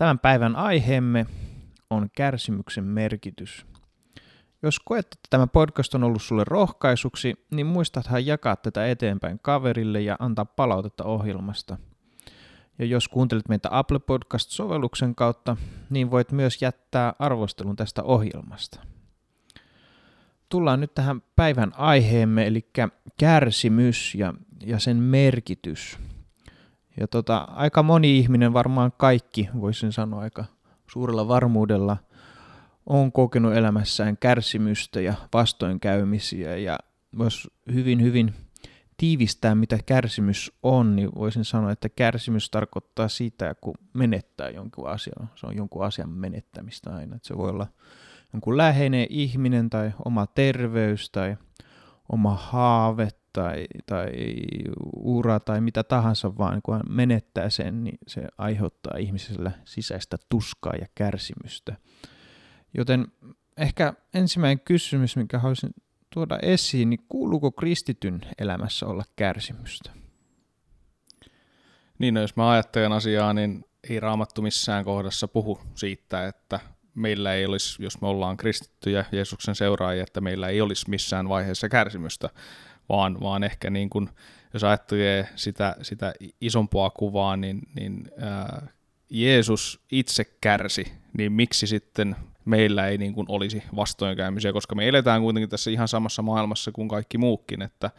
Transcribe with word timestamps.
Tämän 0.00 0.18
päivän 0.18 0.56
aiheemme 0.56 1.26
on 1.90 2.08
kärsimyksen 2.16 2.84
merkitys. 2.84 3.66
Jos 4.62 4.80
koet, 4.80 5.06
että 5.06 5.26
tämä 5.30 5.46
podcast 5.46 5.94
on 5.94 6.04
ollut 6.04 6.22
sulle 6.22 6.44
rohkaisuksi, 6.46 7.46
niin 7.50 7.66
muistathan 7.66 8.26
jakaa 8.26 8.56
tätä 8.56 8.86
eteenpäin 8.86 9.38
kaverille 9.42 10.00
ja 10.00 10.16
antaa 10.18 10.44
palautetta 10.44 11.04
ohjelmasta. 11.04 11.76
Ja 12.78 12.84
jos 12.84 13.08
kuuntelet 13.08 13.48
meitä 13.48 13.68
Apple 13.72 13.98
Podcast-sovelluksen 13.98 15.14
kautta, 15.14 15.56
niin 15.90 16.10
voit 16.10 16.32
myös 16.32 16.62
jättää 16.62 17.14
arvostelun 17.18 17.76
tästä 17.76 18.02
ohjelmasta. 18.02 18.80
Tullaan 20.48 20.80
nyt 20.80 20.94
tähän 20.94 21.22
päivän 21.36 21.72
aiheemme, 21.76 22.46
eli 22.46 22.70
kärsimys 23.18 24.14
ja, 24.14 24.34
ja 24.66 24.78
sen 24.78 24.96
merkitys– 24.96 25.98
ja 27.00 27.08
tota, 27.08 27.38
aika 27.38 27.82
moni 27.82 28.18
ihminen, 28.18 28.52
varmaan 28.52 28.92
kaikki, 28.96 29.48
voisin 29.60 29.92
sanoa 29.92 30.20
aika 30.20 30.44
suurella 30.86 31.28
varmuudella, 31.28 31.96
on 32.86 33.12
kokenut 33.12 33.54
elämässään 33.54 34.16
kärsimystä 34.16 35.00
ja 35.00 35.14
vastoinkäymisiä. 35.32 36.56
Ja 36.56 36.78
jos 37.18 37.50
hyvin, 37.72 38.02
hyvin 38.02 38.34
tiivistää, 38.96 39.54
mitä 39.54 39.78
kärsimys 39.86 40.52
on, 40.62 40.96
niin 40.96 41.14
voisin 41.14 41.44
sanoa, 41.44 41.72
että 41.72 41.88
kärsimys 41.88 42.50
tarkoittaa 42.50 43.08
sitä, 43.08 43.54
kun 43.60 43.74
menettää 43.92 44.50
jonkun 44.50 44.88
asian. 44.88 45.30
Se 45.34 45.46
on 45.46 45.56
jonkun 45.56 45.84
asian 45.84 46.08
menettämistä 46.08 46.94
aina. 46.94 47.16
Että 47.16 47.28
se 47.28 47.36
voi 47.36 47.50
olla 47.50 47.66
jonkun 48.32 48.56
läheinen 48.56 49.06
ihminen 49.10 49.70
tai 49.70 49.92
oma 50.04 50.26
terveys 50.26 51.10
tai 51.10 51.36
oma 52.12 52.34
haave 52.34 53.08
tai, 53.32 53.66
tai 53.86 54.12
ura 54.96 55.40
tai 55.40 55.60
mitä 55.60 55.84
tahansa, 55.84 56.38
vaan 56.38 56.60
kun 56.62 56.74
hän 56.74 56.82
menettää 56.88 57.50
sen, 57.50 57.84
niin 57.84 57.98
se 58.06 58.22
aiheuttaa 58.38 58.98
ihmiselle 58.98 59.52
sisäistä 59.64 60.16
tuskaa 60.28 60.72
ja 60.80 60.86
kärsimystä. 60.94 61.76
Joten 62.74 63.06
ehkä 63.56 63.94
ensimmäinen 64.14 64.60
kysymys, 64.60 65.16
mikä 65.16 65.38
haluaisin 65.38 65.74
tuoda 66.14 66.38
esiin, 66.42 66.90
niin 66.90 67.04
kuuluuko 67.08 67.52
kristityn 67.52 68.20
elämässä 68.38 68.86
olla 68.86 69.04
kärsimystä? 69.16 69.90
Niin, 71.98 72.14
no 72.14 72.20
jos 72.20 72.36
mä 72.36 72.50
ajattelen 72.50 72.92
asiaa, 72.92 73.32
niin 73.32 73.64
ei 73.90 74.00
raamattu 74.00 74.42
missään 74.42 74.84
kohdassa 74.84 75.28
puhu 75.28 75.60
siitä, 75.74 76.26
että 76.26 76.60
meillä 76.94 77.34
ei 77.34 77.46
olisi, 77.46 77.82
jos 77.82 78.00
me 78.00 78.08
ollaan 78.08 78.36
kristittyjä 78.36 79.04
Jeesuksen 79.12 79.54
seuraajia, 79.54 80.02
että 80.02 80.20
meillä 80.20 80.48
ei 80.48 80.60
olisi 80.60 80.90
missään 80.90 81.28
vaiheessa 81.28 81.68
kärsimystä, 81.68 82.30
vaan, 82.90 83.20
vaan 83.20 83.44
ehkä 83.44 83.70
niin 83.70 83.90
kuin, 83.90 84.08
jos 84.54 84.64
ajattelee 84.64 85.28
sitä, 85.36 85.76
sitä 85.82 86.12
isompaa 86.40 86.90
kuvaa, 86.90 87.36
niin, 87.36 87.62
niin 87.74 88.10
ää, 88.18 88.66
Jeesus 89.10 89.80
itse 89.92 90.24
kärsi, 90.40 90.92
niin 91.18 91.32
miksi 91.32 91.66
sitten 91.66 92.16
meillä 92.44 92.86
ei 92.86 92.98
niin 92.98 93.14
kuin 93.14 93.26
olisi 93.28 93.62
vastoinkäymisiä, 93.76 94.52
koska 94.52 94.74
me 94.74 94.88
eletään 94.88 95.22
kuitenkin 95.22 95.48
tässä 95.48 95.70
ihan 95.70 95.88
samassa 95.88 96.22
maailmassa 96.22 96.72
kuin 96.72 96.88
kaikki 96.88 97.18
muukin, 97.18 97.62
että 97.62 97.90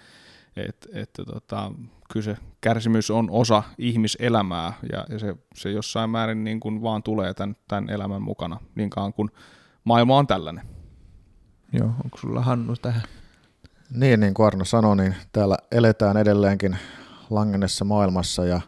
et, 0.56 0.88
et, 0.94 1.10
tota, 1.26 1.72
kyllä 2.14 2.24
se 2.24 2.38
kärsimys 2.62 3.12
on 3.12 3.30
osa 3.30 3.64
ihmiselämää 3.78 4.74
ja, 4.92 5.06
ja 5.10 5.20
se, 5.20 5.36
se 5.56 5.72
jossain 5.72 6.10
määrin 6.10 6.44
niin 6.44 6.60
kuin 6.60 6.82
vaan 6.82 7.04
tulee 7.04 7.34
tämän, 7.34 7.56
tämän 7.68 7.90
elämän 7.90 8.22
mukana, 8.22 8.60
niin 8.76 8.90
kauan 8.90 9.14
kuin 9.14 9.30
maailma 9.84 10.18
on 10.18 10.28
tällainen. 10.28 10.66
Joo, 11.74 11.92
onko 12.04 12.18
sulla 12.18 12.42
Hannu 12.42 12.76
tähän 12.76 13.02
niin, 13.92 14.20
niin 14.20 14.34
kuin 14.34 14.48
Arno 14.48 14.66
sanoi, 14.66 14.98
niin 14.98 15.16
täällä 15.32 15.58
eletään 15.72 16.18
edelleenkin 16.18 16.78
langennessa 17.30 17.86
maailmassa 17.86 18.46
ja 18.46 18.62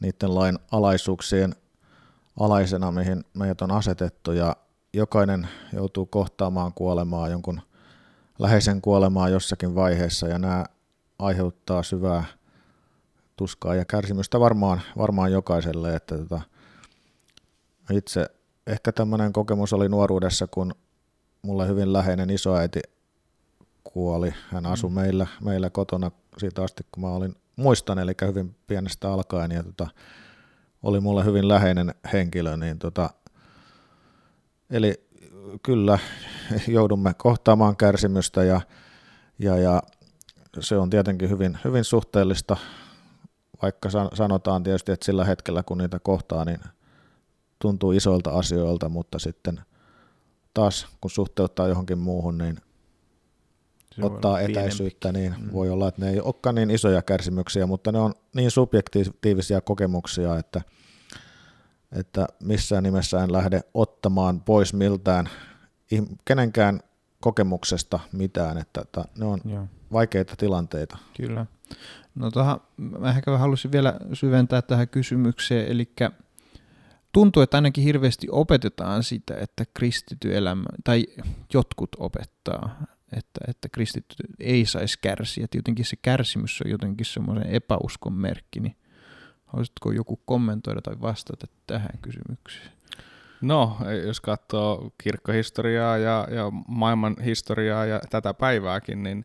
niiden 0.00 0.34
lain 0.34 0.58
alaisuuksien 0.70 1.54
alaisena, 2.40 2.92
mihin 2.92 3.24
meidät 3.34 3.62
on 3.62 3.70
asetettu. 3.70 4.32
Ja 4.32 4.56
jokainen 4.92 5.48
joutuu 5.72 6.06
kohtaamaan 6.06 6.72
kuolemaa, 6.74 7.28
jonkun 7.28 7.60
läheisen 8.38 8.80
kuolemaa 8.80 9.28
jossakin 9.28 9.74
vaiheessa. 9.74 10.28
Ja 10.28 10.38
nämä 10.38 10.64
aiheuttaa 11.18 11.82
syvää 11.82 12.24
tuskaa 13.36 13.74
ja 13.74 13.84
kärsimystä 13.84 14.40
varmaan, 14.40 14.80
varmaan 14.98 15.32
jokaiselle, 15.32 15.96
että 15.96 16.18
tota, 16.18 16.40
itse 17.90 18.26
ehkä 18.66 18.92
tämmöinen 18.92 19.32
kokemus 19.32 19.72
oli 19.72 19.88
nuoruudessa, 19.88 20.46
kun 20.46 20.74
mulle 21.42 21.68
hyvin 21.68 21.92
läheinen 21.92 22.30
isoäiti 22.30 22.80
kuoli. 23.84 24.34
Hän 24.50 24.66
asui 24.66 24.90
mm. 24.90 24.94
meillä, 24.94 25.26
meillä 25.44 25.70
kotona 25.70 26.10
siitä 26.38 26.62
asti, 26.62 26.86
kun 26.92 27.00
mä 27.00 27.10
olin 27.10 27.34
muistan, 27.56 27.98
eli 27.98 28.12
hyvin 28.26 28.56
pienestä 28.66 29.12
alkaen, 29.12 29.50
ja 29.50 29.62
tota, 29.62 29.86
oli 30.82 31.00
mulle 31.00 31.24
hyvin 31.24 31.48
läheinen 31.48 31.94
henkilö, 32.12 32.56
niin 32.56 32.78
tota, 32.78 33.10
eli 34.70 35.06
kyllä 35.62 35.98
joudumme 36.68 37.14
kohtaamaan 37.14 37.76
kärsimystä 37.76 38.44
ja, 38.44 38.60
ja, 39.38 39.56
ja 39.56 39.82
se 40.60 40.76
on 40.76 40.90
tietenkin 40.90 41.30
hyvin, 41.30 41.58
hyvin 41.64 41.84
suhteellista, 41.84 42.56
vaikka 43.62 43.88
sanotaan 44.14 44.62
tietysti, 44.62 44.92
että 44.92 45.06
sillä 45.06 45.24
hetkellä 45.24 45.62
kun 45.62 45.78
niitä 45.78 45.98
kohtaa, 45.98 46.44
niin 46.44 46.60
tuntuu 47.58 47.92
isoilta 47.92 48.30
asioilta, 48.30 48.88
mutta 48.88 49.18
sitten 49.18 49.60
taas 50.54 50.86
kun 51.00 51.10
suhteuttaa 51.10 51.68
johonkin 51.68 51.98
muuhun, 51.98 52.38
niin 52.38 52.56
se 53.94 54.04
ottaa 54.04 54.40
etäisyyttä, 54.40 55.12
niin 55.12 55.34
mm. 55.38 55.52
voi 55.52 55.70
olla, 55.70 55.88
että 55.88 56.00
ne 56.00 56.10
ei 56.10 56.20
olekaan 56.20 56.54
niin 56.54 56.70
isoja 56.70 57.02
kärsimyksiä, 57.02 57.66
mutta 57.66 57.92
ne 57.92 57.98
on 57.98 58.14
niin 58.34 58.50
subjektiivisia 58.50 59.60
kokemuksia, 59.60 60.38
että, 60.38 60.62
että 61.92 62.26
missään 62.42 62.82
nimessä 62.82 63.24
en 63.24 63.32
lähde 63.32 63.60
ottamaan 63.74 64.40
pois 64.40 64.74
miltään 64.74 65.28
kenenkään 66.24 66.80
kokemuksesta 67.20 68.00
mitään, 68.12 68.58
että, 68.58 68.80
että 68.80 69.04
ne 69.18 69.24
on 69.24 69.40
Joo. 69.44 69.66
vaikeita 69.92 70.34
tilanteita. 70.36 70.98
Kyllä. 71.16 71.46
No 72.14 72.30
toha, 72.30 72.60
mä 72.76 73.10
ehkä 73.10 73.38
halusin 73.38 73.72
vielä 73.72 73.96
syventää 74.12 74.62
tähän 74.62 74.88
kysymykseen, 74.88 75.66
eli 75.68 75.92
tuntuu, 77.12 77.42
että 77.42 77.56
ainakin 77.56 77.84
hirveästi 77.84 78.26
opetetaan 78.30 79.02
sitä, 79.02 79.34
että 79.36 79.64
kristity 79.74 80.36
elämä, 80.36 80.64
tai 80.84 81.06
jotkut 81.54 81.90
opettaa, 81.98 82.76
että, 83.16 83.40
että 83.48 83.68
kristitty 83.68 84.14
ei 84.40 84.66
saisi 84.66 84.98
kärsiä. 85.00 85.44
Että 85.44 85.58
jotenkin 85.58 85.84
se 85.84 85.96
kärsimys 86.02 86.62
on 86.64 86.70
jotenkin 86.70 87.06
semmoinen 87.06 87.46
epäuskon 87.46 88.12
merkki. 88.12 88.60
Niin 88.60 88.76
haluaisitko 89.44 89.92
joku 89.92 90.16
kommentoida 90.16 90.82
tai 90.82 91.00
vastata 91.00 91.46
tähän 91.66 91.98
kysymykseen? 92.02 92.72
No, 93.40 93.76
jos 94.06 94.20
katsoo 94.20 94.90
kirkkohistoriaa 95.02 95.98
ja, 95.98 96.28
ja 96.30 96.50
maailman 96.68 97.16
historiaa 97.24 97.86
ja 97.86 98.00
tätä 98.10 98.34
päivääkin, 98.34 99.02
niin 99.02 99.24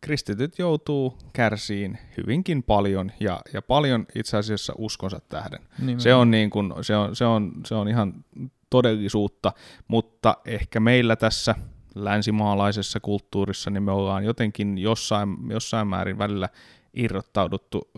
kristityt 0.00 0.58
joutuu 0.58 1.18
kärsiin 1.32 1.98
hyvinkin 2.16 2.62
paljon 2.62 3.12
ja, 3.20 3.40
ja 3.54 3.62
paljon 3.62 4.06
itse 4.14 4.36
asiassa 4.36 4.72
uskonsa 4.78 5.20
tähden. 5.28 5.58
Se 5.98 6.14
on, 6.14 6.30
niin 6.30 6.50
kuin, 6.50 6.72
se, 6.80 6.96
on, 6.96 7.16
se, 7.16 7.24
on, 7.24 7.52
se 7.66 7.74
on 7.74 7.88
ihan 7.88 8.24
todellisuutta, 8.70 9.52
mutta 9.88 10.36
ehkä 10.44 10.80
meillä 10.80 11.16
tässä 11.16 11.54
länsimaalaisessa 11.96 13.00
kulttuurissa, 13.00 13.70
niin 13.70 13.82
me 13.82 13.92
ollaan 13.92 14.24
jotenkin 14.24 14.78
jossain, 14.78 15.36
jossain 15.50 15.88
määrin 15.88 16.18
välillä 16.18 16.48
irrottauduttu 16.94 17.90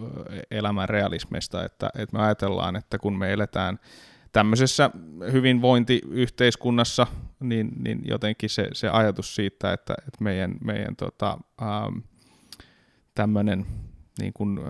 elämän 0.50 0.89
realismista, 0.89 1.65
että, 1.65 1.91
että 1.99 2.17
me 2.17 2.23
ajatellaan, 2.23 2.77
että 2.77 2.99
kun 2.99 3.19
me 3.19 3.33
eletään 3.33 3.79
tämmöisessä 4.33 4.91
hyvinvointiyhteiskunnassa, 5.33 7.06
niin, 7.41 7.71
niin 7.79 8.03
jotenkin 8.05 8.50
se, 8.50 8.69
se 8.73 8.89
ajatus 8.89 9.35
siitä, 9.35 9.73
että, 9.73 9.95
että 9.99 10.25
meidän, 10.25 10.55
meidän 10.65 10.97
tota, 10.97 11.39
ähm, 11.62 11.99
tämmöinen 13.15 13.67
niin 14.21 14.33
kuin 14.33 14.61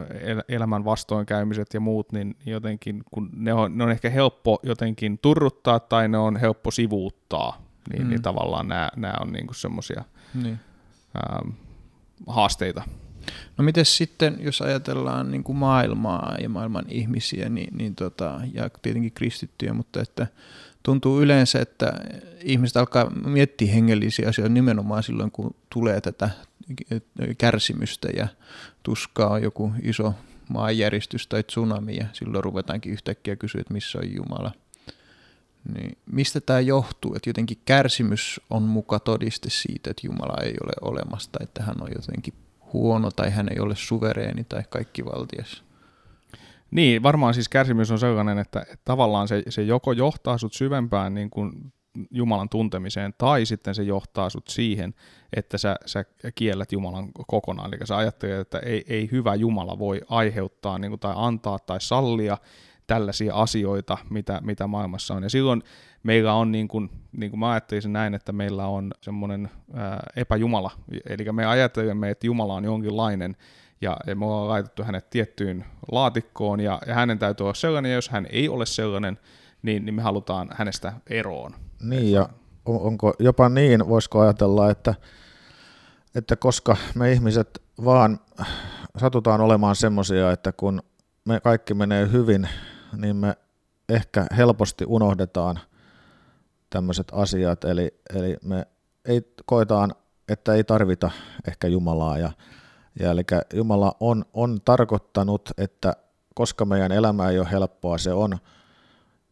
elämän 0.49 0.85
vastoinkäymiset 0.85 1.75
ja 1.75 1.81
muut, 1.81 2.13
niin 2.13 2.37
jotenkin 2.47 3.03
kun 3.11 3.31
ne 3.37 3.53
on, 3.53 3.79
ne 3.79 3.85
on 3.85 3.91
ehkä 3.91 4.11
helppo 4.11 4.59
jotenkin 4.63 5.19
turruttaa 5.19 5.81
tai 5.81 6.09
ne 6.09 6.19
on 6.19 6.37
helppo 6.37 6.71
sivuuttaa, 6.71 7.68
niin, 7.93 8.02
mm. 8.02 8.08
niin 8.08 8.23
tavallaan 8.23 8.69
nämä, 8.69 8.90
nämä 8.96 9.14
on 9.20 9.32
niin 9.32 9.46
semmoisia 9.52 10.05
niin. 10.35 10.58
ähm, 11.17 11.50
haasteita. 12.26 12.82
No 13.56 13.64
miten 13.64 13.85
sitten, 13.85 14.37
jos 14.40 14.62
ajatellaan 14.62 15.31
niin 15.31 15.44
kuin 15.44 15.58
maailmaa 15.58 16.37
ja 16.40 16.49
maailman 16.49 16.85
ihmisiä 16.88 17.49
niin, 17.49 17.76
niin 17.76 17.94
tota, 17.94 18.40
ja 18.52 18.70
tietenkin 18.82 19.12
kristittyjä, 19.12 19.73
mutta 19.73 20.02
että 20.02 20.26
tuntuu 20.82 21.23
yleensä, 21.23 21.61
että 21.61 21.93
ihmiset 22.43 22.76
alkaa 22.76 23.11
miettiä 23.11 23.73
hengellisiä 23.73 24.29
asioita 24.29 24.55
nimenomaan 24.55 25.02
silloin, 25.02 25.31
kun 25.31 25.55
tulee 25.70 26.00
tätä 26.00 26.31
kärsimystä 27.38 28.08
ja 28.17 28.29
tuskaa 28.82 29.38
joku 29.38 29.73
iso 29.82 30.14
maanjäristys 30.49 31.26
tai 31.26 31.43
tsunami 31.43 31.96
ja 31.96 32.06
silloin 32.12 32.44
ruvetaankin 32.44 32.93
yhtäkkiä 32.93 33.37
kysyä, 33.37 33.61
että 33.61 33.75
missä 33.75 33.99
on 33.99 34.14
Jumala. 34.14 34.52
Niin 35.75 35.99
mistä 36.12 36.41
tämä 36.41 36.61
johtuu, 36.61 37.15
että 37.15 37.31
jotenkin 37.31 37.59
kärsimys 37.65 38.41
on 38.50 38.62
muka 38.62 38.99
todiste 38.99 39.50
siitä, 39.50 39.91
että 39.91 40.06
Jumala 40.06 40.43
ei 40.43 40.55
ole 40.65 40.73
olemassa 40.91 41.32
tai 41.32 41.44
että 41.44 41.62
hän 41.62 41.82
on 41.82 41.88
jotenkin 41.97 42.35
huono 42.73 43.11
tai 43.11 43.31
hän 43.31 43.49
ei 43.53 43.61
ole 43.61 43.76
suvereeni 43.76 44.44
tai 44.44 44.62
kaikki 44.70 45.05
valtias. 45.05 45.65
Niin, 46.70 47.03
varmaan 47.03 47.35
siis 47.35 47.49
kärsimys 47.49 47.91
on 47.91 47.99
sellainen, 47.99 48.38
että, 48.38 48.61
että 48.61 48.79
tavallaan 48.85 49.29
se, 49.29 49.43
se 49.49 49.62
joko 49.62 49.93
johtaa 49.93 50.38
sut 50.38 50.53
syvempään 50.53 51.15
niin 51.15 51.31
kuin 51.31 51.73
Jumalan 52.11 52.49
tuntemiseen, 52.49 53.15
tai 53.19 53.47
sitten 53.47 53.75
se 53.75 53.82
johtaa 53.82 54.31
sut 54.31 54.49
siihen, 54.49 54.94
että 55.37 55.59
sä, 55.59 55.76
sä 55.87 56.05
kiellät 56.35 56.73
Jumalan 56.73 57.09
kokonaan. 57.26 57.75
Eli 57.75 57.87
sä 57.87 57.97
ajattelet, 57.97 58.41
että 58.41 58.59
ei, 58.59 58.85
ei 58.88 59.09
hyvä 59.12 59.35
Jumala 59.35 59.79
voi 59.79 60.00
aiheuttaa 60.09 60.79
niin 60.79 60.91
kuin, 60.91 61.00
tai 61.00 61.12
antaa 61.17 61.59
tai 61.59 61.81
sallia 61.81 62.38
tällaisia 62.88 63.35
asioita, 63.35 63.99
mitä, 64.11 64.40
mitä 64.44 64.67
maailmassa 64.67 65.14
on. 65.14 65.23
Ja 65.23 65.31
silloin 65.31 65.62
meillä 66.02 66.35
on, 66.35 66.52
niin 66.52 66.69
kuin, 66.69 66.90
niin 67.12 67.31
kuin 67.31 67.40
mä 67.40 67.50
ajattelisin 67.50 67.93
näin, 67.93 68.14
että 68.14 68.32
meillä 68.32 68.67
on 68.67 68.93
semmoinen 69.00 69.50
ää, 69.75 70.02
epäjumala. 70.17 70.70
Eli 71.08 71.32
me 71.32 71.46
ajattelemme, 71.46 72.11
että 72.11 72.26
Jumala 72.26 72.55
on 72.55 72.64
jonkinlainen, 72.64 73.37
ja, 73.81 73.96
ja 74.06 74.17
me 74.17 74.25
ollaan 74.25 74.49
laitettu 74.49 74.82
hänet 74.82 75.11
tiettyyn 75.11 75.64
laatikkoon, 75.93 76.61
ja, 76.61 76.81
ja 76.87 76.94
hänen 76.94 77.19
täytyy 77.19 77.44
olla 77.44 77.55
sellainen, 77.55 77.90
ja 77.90 77.94
jos 77.94 78.08
hän 78.08 78.26
ei 78.31 78.49
ole 78.49 78.67
sellainen, 78.67 79.19
niin, 79.62 79.84
niin 79.84 79.94
me 79.94 80.02
halutaan 80.02 80.49
hänestä 80.52 80.93
eroon. 81.11 81.55
Niin, 81.82 82.12
ja 82.12 82.29
on, 82.64 82.81
onko 82.81 83.12
jopa 83.19 83.49
niin, 83.49 83.88
voisiko 83.88 84.20
ajatella, 84.20 84.70
että, 84.70 84.94
että 86.14 86.37
koska 86.37 86.76
me 86.94 87.12
ihmiset 87.12 87.62
vaan 87.84 88.20
satutaan 88.96 89.41
olemaan 89.41 89.76
semmoisia, 89.76 90.32
että 90.32 90.52
kun 90.52 90.82
me 91.25 91.41
kaikki 91.41 91.75
menee 91.75 92.08
hyvin, 92.12 92.49
niin 92.96 93.17
me 93.17 93.37
ehkä 93.88 94.26
helposti 94.37 94.85
unohdetaan 94.87 95.61
tämmöiset 96.70 97.08
asiat, 97.12 97.64
eli, 97.64 98.00
eli 98.14 98.37
me 98.44 98.67
ei 99.05 99.35
koetaan, 99.44 99.94
että 100.29 100.55
ei 100.55 100.64
tarvita 100.64 101.11
ehkä 101.49 101.69
Jumalaa, 101.69 102.19
ja, 102.19 102.32
ja 103.00 103.11
eli 103.11 103.23
Jumala 103.55 103.96
on, 104.00 104.25
on 104.35 104.58
tarkoittanut, 104.64 105.50
että 105.58 105.96
koska 106.35 106.64
meidän 106.64 106.93
elämä 106.93 107.29
ei 107.29 107.38
ole 107.38 107.50
helppoa, 107.50 107.99
se 107.99 108.12
on, 108.12 108.38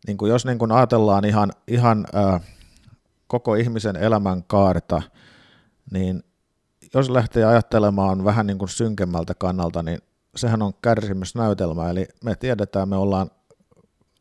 niin 0.06 0.17
kuin 0.17 0.31
jos 0.31 0.44
niin 0.44 0.59
kuin 0.59 0.73
ajatellaan 0.73 1.25
ihan, 1.25 1.52
ihan 1.69 2.06
ää, 2.12 2.41
koko 3.26 3.55
ihmisen 3.55 3.97
elämän 3.97 4.44
kaarta, 4.44 5.02
niin 5.91 6.23
jos 6.94 7.11
lähtee 7.11 7.44
ajattelemaan 7.44 8.25
vähän 8.25 8.47
niin 8.47 8.59
kuin 8.59 8.69
synkemmältä 8.69 9.35
kannalta, 9.35 9.82
niin 9.82 9.99
sehän 10.37 10.62
on 10.62 10.73
kärsimysnäytelmä, 10.82 11.91
eli 11.91 12.09
me 12.25 12.35
tiedetään, 12.35 12.88
me 12.88 12.97
ollaan 12.97 13.31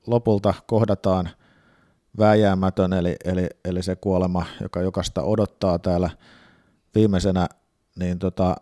lopulta 0.08 0.54
kohdataan 0.68 1.30
vääjäämätön, 2.18 2.94
eli, 2.94 3.16
eli, 3.24 3.48
eli 3.66 3.84
se 3.84 3.96
kuolema, 3.96 4.46
joka 4.62 4.82
jokaista 4.82 5.22
odottaa 5.22 5.80
täällä 5.80 6.10
viimeisenä, 6.96 7.48
niin 7.96 8.20
tota, 8.20 8.56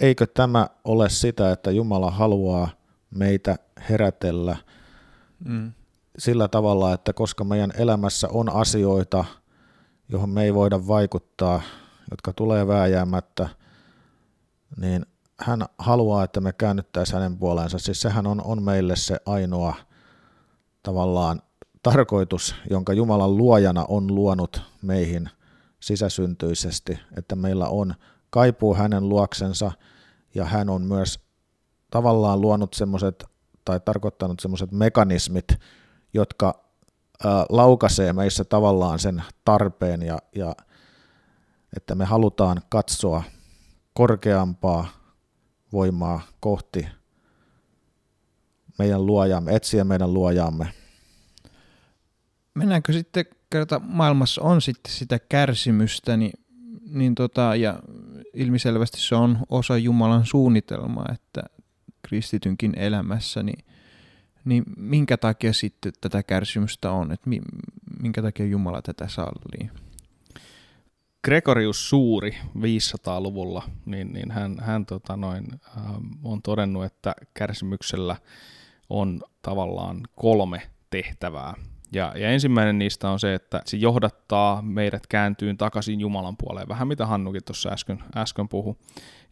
eikö 0.00 0.26
tämä 0.26 0.68
ole 0.84 1.08
sitä, 1.08 1.52
että 1.52 1.70
Jumala 1.70 2.10
haluaa 2.10 2.68
meitä 3.10 3.56
herätellä 3.88 4.56
mm. 5.44 5.72
sillä 6.18 6.48
tavalla, 6.48 6.92
että 6.92 7.12
koska 7.12 7.44
meidän 7.44 7.72
elämässä 7.78 8.28
on 8.30 8.48
asioita, 8.52 9.24
johon 10.08 10.30
me 10.30 10.44
ei 10.44 10.54
voida 10.54 10.86
vaikuttaa, 10.86 11.62
jotka 12.10 12.32
tulee 12.32 12.66
vääjäämättä, 12.66 13.48
niin 14.80 15.06
hän 15.40 15.66
haluaa, 15.78 16.24
että 16.24 16.40
me 16.40 16.52
käännyttäisiin 16.52 17.14
hänen 17.14 17.38
puoleensa. 17.38 17.78
Siis 17.78 18.00
sehän 18.00 18.26
on, 18.26 18.42
on 18.44 18.62
meille 18.62 18.96
se 18.96 19.16
ainoa 19.26 19.74
tavallaan 20.86 21.42
tarkoitus, 21.82 22.54
jonka 22.70 22.92
Jumalan 22.92 23.36
luojana 23.36 23.84
on 23.88 24.14
luonut 24.14 24.62
meihin 24.82 25.28
sisäsyntyisesti, 25.80 26.98
että 27.16 27.36
meillä 27.36 27.68
on 27.68 27.94
kaipuu 28.30 28.74
hänen 28.74 29.08
luoksensa 29.08 29.72
ja 30.34 30.44
hän 30.44 30.68
on 30.68 30.82
myös 30.82 31.20
tavallaan 31.90 32.40
luonut 32.40 32.74
semmoiset 32.74 33.24
tai 33.64 33.80
tarkoittanut 33.80 34.40
semmoiset 34.40 34.72
mekanismit, 34.72 35.48
jotka 36.14 36.64
laukaisee 37.48 38.12
meissä 38.12 38.44
tavallaan 38.44 38.98
sen 38.98 39.22
tarpeen 39.44 40.02
ja, 40.02 40.18
ja 40.36 40.54
että 41.76 41.94
me 41.94 42.04
halutaan 42.04 42.60
katsoa 42.68 43.22
korkeampaa 43.94 44.86
voimaa 45.72 46.20
kohti 46.40 46.88
meidän 48.78 49.06
luojaamme, 49.06 49.54
etsiä 49.56 49.84
meidän 49.84 50.14
luojaamme. 50.14 50.68
Mennäänkö 52.54 52.92
sitten, 52.92 53.24
kerta 53.50 53.80
maailmassa 53.84 54.42
on 54.42 54.62
sitten 54.62 54.92
sitä 54.92 55.18
kärsimystä, 55.28 56.16
niin, 56.16 56.32
niin 56.90 57.14
tota, 57.14 57.56
ja 57.56 57.78
ilmiselvästi 58.34 59.00
se 59.00 59.14
on 59.14 59.38
osa 59.48 59.76
Jumalan 59.76 60.26
suunnitelmaa, 60.26 61.08
että 61.12 61.42
kristitynkin 62.02 62.78
elämässä, 62.78 63.42
niin, 63.42 63.64
niin 64.44 64.64
minkä 64.76 65.16
takia 65.16 65.52
sitten 65.52 65.92
tätä 66.00 66.22
kärsimystä 66.22 66.90
on, 66.90 67.12
että 67.12 67.30
minkä 68.00 68.22
takia 68.22 68.46
Jumala 68.46 68.82
tätä 68.82 69.08
sallii? 69.08 69.70
Gregorius 71.24 71.88
Suuri 71.88 72.36
500-luvulla, 72.58 73.62
niin, 73.86 74.12
niin 74.12 74.30
hän, 74.30 74.56
hän 74.60 74.86
tota 74.86 75.16
noin, 75.16 75.46
ähm, 75.76 76.06
on 76.24 76.42
todennut, 76.42 76.84
että 76.84 77.14
kärsimyksellä 77.34 78.16
on 78.90 79.20
tavallaan 79.42 80.00
kolme 80.16 80.62
tehtävää. 80.90 81.54
Ja, 81.92 82.12
ja 82.16 82.30
ensimmäinen 82.30 82.78
niistä 82.78 83.10
on 83.10 83.20
se, 83.20 83.34
että 83.34 83.62
se 83.64 83.76
johdattaa 83.76 84.62
meidät 84.62 85.06
kääntyyn 85.06 85.56
takaisin 85.56 86.00
Jumalan 86.00 86.36
puoleen, 86.36 86.68
vähän 86.68 86.88
mitä 86.88 87.06
Hannukin 87.06 87.44
tuossa 87.44 87.68
äsken, 87.68 88.04
äsken 88.16 88.48
puhui. 88.48 88.74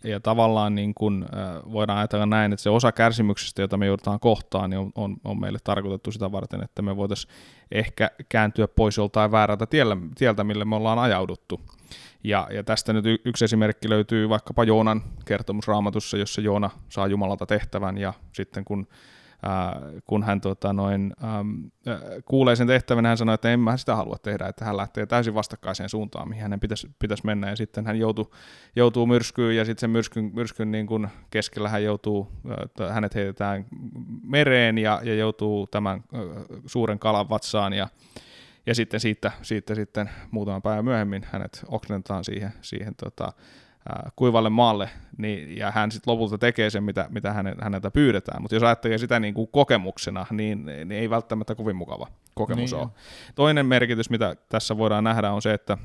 Ja 0.04 0.20
tavallaan 0.20 0.74
niin 0.74 0.94
kun, 0.94 1.26
äh, 1.34 1.72
voidaan 1.72 1.98
ajatella 1.98 2.26
näin, 2.26 2.52
että 2.52 2.62
se 2.62 2.70
osa 2.70 2.92
kärsimyksestä, 2.92 3.62
jota 3.62 3.76
me 3.76 3.86
joudutaan 3.86 4.20
kohtaan, 4.20 4.70
niin 4.70 4.78
on, 4.78 4.92
on, 4.94 5.16
on 5.24 5.40
meille 5.40 5.58
tarkoitettu 5.64 6.12
sitä 6.12 6.32
varten, 6.32 6.64
että 6.64 6.82
me 6.82 6.96
voitaisiin 6.96 7.34
ehkä 7.72 8.10
kääntyä 8.28 8.68
pois 8.68 8.96
joltain 8.96 9.30
väärältä 9.32 9.66
tieltä, 9.66 9.96
tieltä 10.14 10.44
mille 10.44 10.64
me 10.64 10.76
ollaan 10.76 10.98
ajauduttu. 10.98 11.60
Ja, 12.24 12.48
ja 12.50 12.64
tästä 12.64 12.92
nyt 12.92 13.06
y- 13.06 13.18
yksi 13.24 13.44
esimerkki 13.44 13.88
löytyy 13.88 14.28
vaikkapa 14.28 14.64
Joonan 14.64 15.02
kertomusraamatussa, 15.24 16.16
jossa 16.16 16.40
Joona 16.40 16.70
saa 16.88 17.06
Jumalalta 17.06 17.46
tehtävän 17.46 17.98
ja 17.98 18.12
sitten 18.32 18.64
kun 18.64 18.86
kun 20.04 20.22
hän 20.22 20.40
tota, 20.40 20.72
noin, 20.72 21.12
äh, 21.24 21.98
kuulee 22.24 22.56
sen 22.56 22.66
tehtävän, 22.66 23.06
hän 23.06 23.16
sanoo, 23.16 23.34
että 23.34 23.50
en 23.50 23.60
mä 23.60 23.76
sitä 23.76 23.96
halua 23.96 24.16
tehdä, 24.22 24.46
että 24.46 24.64
hän 24.64 24.76
lähtee 24.76 25.06
täysin 25.06 25.34
vastakkaiseen 25.34 25.88
suuntaan, 25.88 26.28
mihin 26.28 26.42
hänen 26.42 26.60
pitäisi, 26.60 26.90
pitäisi 26.98 27.26
mennä, 27.26 27.50
ja 27.50 27.56
sitten 27.56 27.86
hän 27.86 27.98
joutuu, 27.98 28.34
joutuu 28.76 29.06
myrskyyn, 29.06 29.56
ja 29.56 29.64
sitten 29.64 29.80
sen 29.80 29.90
myrskyn, 29.90 30.30
myrskyn 30.34 30.70
niin 30.70 30.86
kuin 30.86 31.08
keskellä 31.30 31.68
hän 31.68 31.84
joutuu, 31.84 32.32
äh, 32.80 32.94
hänet 32.94 33.14
heitetään 33.14 33.66
mereen, 34.22 34.78
ja, 34.78 35.00
ja 35.02 35.14
joutuu 35.14 35.66
tämän 35.66 36.04
äh, 36.14 36.20
suuren 36.66 36.98
kalan 36.98 37.28
vatsaan, 37.28 37.72
ja, 37.72 37.88
ja 38.66 38.74
sitten 38.74 39.00
siitä, 39.00 39.32
siitä 39.42 39.74
sitten 39.74 40.10
muutaman 40.30 40.62
päivän 40.62 40.84
myöhemmin 40.84 41.26
hänet 41.32 41.64
oksennetaan 41.68 42.24
siihen, 42.24 42.52
siihen 42.60 42.94
tota, 42.94 43.32
kuivalle 44.16 44.50
maalle, 44.50 44.90
niin, 45.18 45.56
ja 45.56 45.70
hän 45.70 45.90
sitten 45.90 46.12
lopulta 46.12 46.38
tekee 46.38 46.70
sen, 46.70 46.84
mitä, 46.84 47.06
mitä 47.10 47.32
hänen, 47.32 47.54
häneltä 47.60 47.90
pyydetään. 47.90 48.42
Mutta 48.42 48.56
jos 48.56 48.62
ajattelee 48.62 48.98
sitä 48.98 49.20
niin 49.20 49.34
kuin 49.34 49.48
kokemuksena, 49.48 50.26
niin, 50.30 50.66
niin 50.66 50.92
ei 50.92 51.10
välttämättä 51.10 51.54
kovin 51.54 51.76
mukava 51.76 52.06
kokemus 52.34 52.72
niin 52.72 52.80
ole. 52.80 52.88
Toinen 53.34 53.66
merkitys, 53.66 54.10
mitä 54.10 54.36
tässä 54.48 54.78
voidaan 54.78 55.04
nähdä, 55.04 55.32
on 55.32 55.42
se, 55.42 55.54
että 55.54 55.78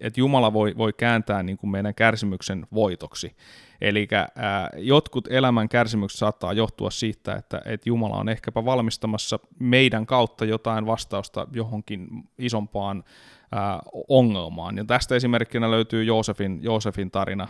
että 0.00 0.20
Jumala 0.20 0.52
voi, 0.52 0.74
voi 0.78 0.92
kääntää 0.92 1.42
niin 1.42 1.58
kuin 1.58 1.70
meidän 1.70 1.94
kärsimyksen 1.94 2.66
voitoksi. 2.74 3.36
Eli 3.80 4.08
jotkut 4.76 5.28
elämän 5.30 5.68
kärsimykset 5.68 6.18
saattaa 6.18 6.52
johtua 6.52 6.90
siitä, 6.90 7.34
että, 7.34 7.62
että 7.64 7.88
Jumala 7.88 8.16
on 8.16 8.28
ehkäpä 8.28 8.64
valmistamassa 8.64 9.38
meidän 9.58 10.06
kautta 10.06 10.44
jotain 10.44 10.86
vastausta 10.86 11.46
johonkin 11.52 12.08
isompaan 12.38 13.04
ongelmaan. 14.08 14.76
Ja 14.76 14.84
tästä 14.84 15.14
esimerkkinä 15.14 15.70
löytyy 15.70 16.04
Joosefin, 16.04 16.58
Joosefin 16.62 17.10
tarina 17.10 17.48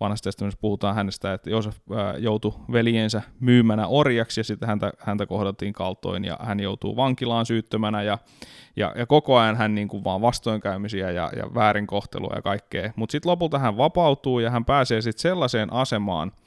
vanhassa 0.00 0.24
testamentissa 0.24 0.60
puhutaan 0.60 0.94
hänestä, 0.94 1.32
että 1.32 1.50
Joosef 1.50 1.76
joutui 2.18 2.54
veljensä 2.72 3.22
myymänä 3.40 3.86
orjaksi 3.86 4.40
ja 4.40 4.44
sitten 4.44 4.68
häntä, 4.68 4.92
häntä 4.98 5.26
kohdattiin 5.26 5.72
kaltoin 5.72 6.24
ja 6.24 6.38
hän 6.42 6.60
joutuu 6.60 6.96
vankilaan 6.96 7.46
syyttömänä 7.46 8.02
ja, 8.02 8.18
ja, 8.76 8.92
ja 8.96 9.06
koko 9.06 9.36
ajan 9.36 9.56
hän 9.56 9.74
niin 9.74 9.88
kuin 9.88 10.04
vaan 10.04 10.20
vastoinkäymisiä 10.20 11.10
ja, 11.10 11.30
ja 11.36 11.54
väärinkohtelua 11.54 12.32
ja 12.36 12.42
kaikkea. 12.42 12.92
Mutta 12.96 13.12
sitten 13.12 13.30
lopulta 13.30 13.58
hän 13.58 13.76
vapautuu 13.76 14.38
ja 14.38 14.50
hän 14.50 14.64
pääsee 14.64 15.00
sitten 15.00 15.22
sellaiseen 15.22 15.72
asemaan– 15.72 16.32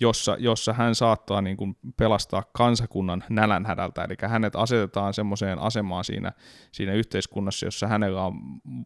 jossa, 0.00 0.36
jossa 0.38 0.72
hän 0.72 0.94
saattaa 0.94 1.42
niin 1.42 1.56
kuin 1.56 1.76
pelastaa 1.96 2.42
kansakunnan 2.52 3.24
nälänhädältä, 3.28 4.04
eli 4.04 4.14
hänet 4.28 4.56
asetetaan 4.56 5.14
semmoiseen 5.14 5.58
asemaan 5.58 6.04
siinä, 6.04 6.32
siinä 6.72 6.92
yhteiskunnassa, 6.92 7.66
jossa 7.66 7.86
hänellä 7.86 8.24
on 8.24 8.34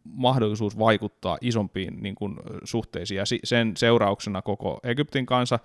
mahdollisuus 0.04 0.78
vaikuttaa 0.78 1.38
isompiin 1.40 2.02
niin 2.02 2.14
kuin, 2.14 2.36
suhteisiin, 2.64 3.18
ja 3.18 3.24
sen 3.44 3.76
seurauksena 3.76 4.42
koko 4.42 4.80
Egyptin 4.84 5.26
kansa 5.26 5.58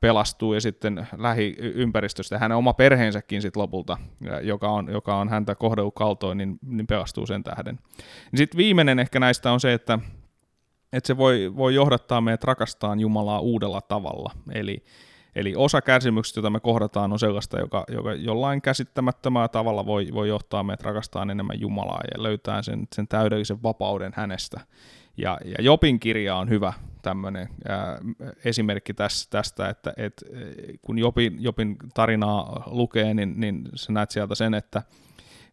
pelastuu, 0.00 0.54
ja 0.54 0.60
sitten 0.60 1.06
lähiympäristöstä, 1.16 2.38
hänen 2.38 2.56
oma 2.56 2.72
perheensäkin 2.72 3.42
sitten 3.42 3.60
lopulta, 3.60 3.98
joka 4.42 4.68
on, 4.68 4.92
joka 4.92 5.16
on 5.16 5.28
häntä 5.28 5.54
kohdellut 5.54 5.94
kaltoin, 5.94 6.38
niin, 6.38 6.58
niin 6.62 6.86
pelastuu 6.86 7.26
sen 7.26 7.44
tähden. 7.44 7.78
Sitten 8.34 8.58
viimeinen 8.58 8.98
ehkä 8.98 9.20
näistä 9.20 9.52
on 9.52 9.60
se, 9.60 9.72
että 9.72 9.98
että 10.92 11.06
se 11.06 11.16
voi, 11.16 11.52
voi 11.56 11.74
johdattaa 11.74 12.20
meidät 12.20 12.44
rakastaan 12.44 13.00
Jumalaa 13.00 13.40
uudella 13.40 13.80
tavalla. 13.80 14.32
Eli, 14.52 14.84
eli 15.34 15.54
osa 15.56 15.82
kärsimyksistä, 15.82 16.38
joita 16.38 16.50
me 16.50 16.60
kohdataan, 16.60 17.12
on 17.12 17.18
sellaista, 17.18 17.60
joka, 17.60 17.84
joka 17.88 18.14
jollain 18.14 18.62
käsittämättömällä 18.62 19.48
tavalla 19.48 19.86
voi, 19.86 20.08
voi 20.14 20.28
johtaa 20.28 20.62
meidät 20.62 20.82
rakastaan 20.82 21.30
enemmän 21.30 21.60
Jumalaa 21.60 22.00
ja 22.14 22.22
löytää 22.22 22.62
sen, 22.62 22.88
sen 22.92 23.08
täydellisen 23.08 23.62
vapauden 23.62 24.12
hänestä. 24.16 24.60
Ja, 25.16 25.38
ja 25.44 25.64
Jopin 25.64 26.00
kirja 26.00 26.36
on 26.36 26.48
hyvä 26.48 26.72
tämmöinen 27.02 27.48
esimerkki 28.44 28.94
tästä, 29.30 29.68
että 29.68 29.92
et, 29.96 30.24
kun 30.82 30.98
Jopin, 30.98 31.36
Jopin 31.38 31.76
tarinaa 31.94 32.62
lukee, 32.66 33.14
niin, 33.14 33.40
niin 33.40 33.68
sä 33.74 33.92
näet 33.92 34.10
sieltä 34.10 34.34
sen, 34.34 34.54
että 34.54 34.82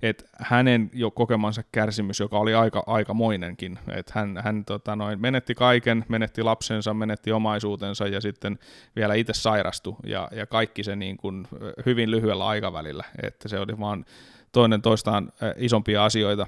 että 0.02 0.24
hänen 0.40 0.90
jo 0.94 1.12
kokemansa 1.12 1.64
kärsimys, 1.72 2.20
joka 2.20 2.40
oli 2.40 2.54
aika 2.54 2.84
aikamoinenkin, 2.88 3.80
että 3.96 4.12
hän, 4.16 4.40
hän 4.44 4.66
tota 4.66 4.96
noin, 4.96 5.22
menetti 5.22 5.56
kaiken, 5.56 6.06
menetti 6.08 6.44
lapsensa, 6.44 6.94
menetti 6.94 7.32
omaisuutensa 7.32 8.08
ja 8.08 8.22
sitten 8.22 8.60
vielä 8.96 9.14
itse 9.14 9.34
sairastui. 9.34 9.96
Ja, 10.06 10.30
ja 10.32 10.46
kaikki 10.46 10.84
se 10.84 10.96
niin 10.96 11.18
kuin 11.18 11.48
hyvin 11.86 12.12
lyhyellä 12.12 12.48
aikavälillä, 12.48 13.04
että 13.24 13.48
se 13.48 13.60
oli 13.60 13.80
vaan 13.80 14.06
toinen 14.52 14.82
toistaan 14.82 15.32
isompia 15.58 16.06
asioita, 16.06 16.48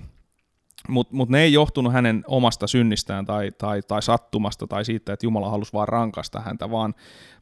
mutta 0.87 1.15
mut 1.15 1.29
ne 1.29 1.41
ei 1.41 1.53
johtunut 1.53 1.93
hänen 1.93 2.23
omasta 2.27 2.67
synnistään 2.67 3.25
tai, 3.25 3.51
tai, 3.57 3.81
tai 3.81 4.01
sattumasta 4.01 4.67
tai 4.67 4.85
siitä, 4.85 5.13
että 5.13 5.25
Jumala 5.25 5.49
halusi 5.49 5.73
vaan 5.73 5.87
rankasta 5.87 6.39
häntä, 6.39 6.71
vaan, 6.71 6.95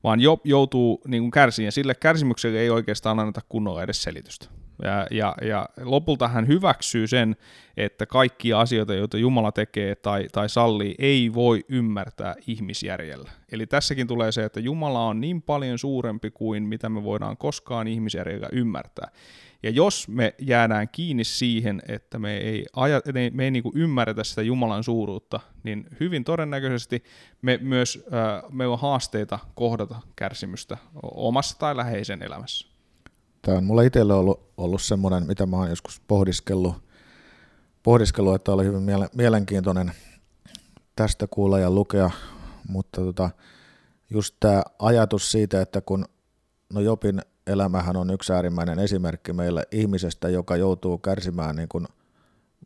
vaan 0.04 0.20
jo, 0.20 0.42
joutuu 0.44 1.02
niin 1.08 1.32
kärsiin. 1.32 1.66
Ja 1.66 1.72
sille 1.72 1.96
kärsimykselle 1.96 2.60
ei 2.60 2.70
oikeastaan 2.70 3.20
anneta 3.20 3.42
kunnolla 3.50 3.84
edes 3.84 4.04
selitystä. 4.04 4.48
Ja, 4.84 5.08
ja, 5.12 5.36
ja 5.42 5.70
lopulta 5.82 6.28
hän 6.28 6.48
hyväksyy 6.48 7.08
sen, 7.08 7.36
että 7.78 8.06
kaikkia 8.06 8.60
asioita, 8.60 8.94
joita 8.94 9.18
Jumala 9.18 9.52
tekee 9.52 9.96
tai, 9.96 10.28
tai 10.32 10.50
sallii, 10.50 10.96
ei 11.00 11.34
voi 11.34 11.66
ymmärtää 11.70 12.36
ihmisjärjellä. 12.48 13.32
Eli 13.52 13.68
tässäkin 13.68 14.08
tulee 14.08 14.32
se, 14.32 14.44
että 14.44 14.60
Jumala 14.60 15.06
on 15.06 15.22
niin 15.22 15.42
paljon 15.42 15.80
suurempi 15.80 16.32
kuin 16.32 16.64
mitä 16.64 16.90
me 16.90 17.04
voidaan 17.04 17.38
koskaan 17.38 17.88
ihmisjärjellä 17.88 18.50
ymmärtää. 18.52 19.12
Ja 19.64 19.70
jos 19.70 20.08
me 20.08 20.36
jäädään 20.40 20.90
kiinni 20.90 21.24
siihen, 21.24 21.82
että 21.88 22.20
me 22.20 22.38
ei, 22.38 22.66
aja, 22.76 23.02
me 23.32 23.44
ei 23.44 23.52
niin 23.52 23.64
ymmärretä 23.76 24.24
sitä 24.24 24.42
Jumalan 24.42 24.84
suuruutta, 24.84 25.40
niin 25.64 25.86
hyvin 26.00 26.24
todennäköisesti 26.24 27.04
me 27.42 27.60
myös 27.62 28.06
äh, 28.14 28.52
meillä 28.52 28.74
on 28.74 28.80
haasteita 28.80 29.40
kohdata 29.56 29.96
kärsimystä 30.16 30.78
omassa 31.04 31.60
tai 31.60 31.78
läheisen 31.78 32.24
elämässä. 32.24 32.77
Tämä 33.42 33.58
on 33.58 33.64
mulla 33.64 33.82
itselle 33.82 34.14
ollut, 34.14 34.54
ollut 34.58 34.82
semmoinen, 34.82 35.28
mitä 35.28 35.46
mä 35.46 35.58
oon 35.58 35.70
joskus 35.70 36.02
pohdiskellut, 36.08 36.76
pohdiskellut 37.84 38.36
että 38.36 38.52
oli 38.52 38.66
hyvin 38.66 38.84
mielenkiintoinen 39.14 39.92
tästä 40.96 41.28
kuulla 41.28 41.60
ja 41.60 41.72
lukea, 41.72 42.12
mutta 42.68 43.02
tota, 43.02 43.30
just 44.10 44.36
tämä 44.40 44.64
ajatus 44.80 45.32
siitä, 45.32 45.62
että 45.62 45.82
kun 45.82 46.06
no 46.74 46.82
Jopin 46.82 47.22
elämähän 47.48 47.96
on 47.96 48.10
yksi 48.10 48.34
äärimmäinen 48.34 48.80
esimerkki 48.80 49.34
meille 49.34 49.64
ihmisestä, 49.72 50.30
joka 50.30 50.56
joutuu 50.56 50.98
kärsimään 50.98 51.56
niin 51.56 51.70
kuin, 51.70 51.88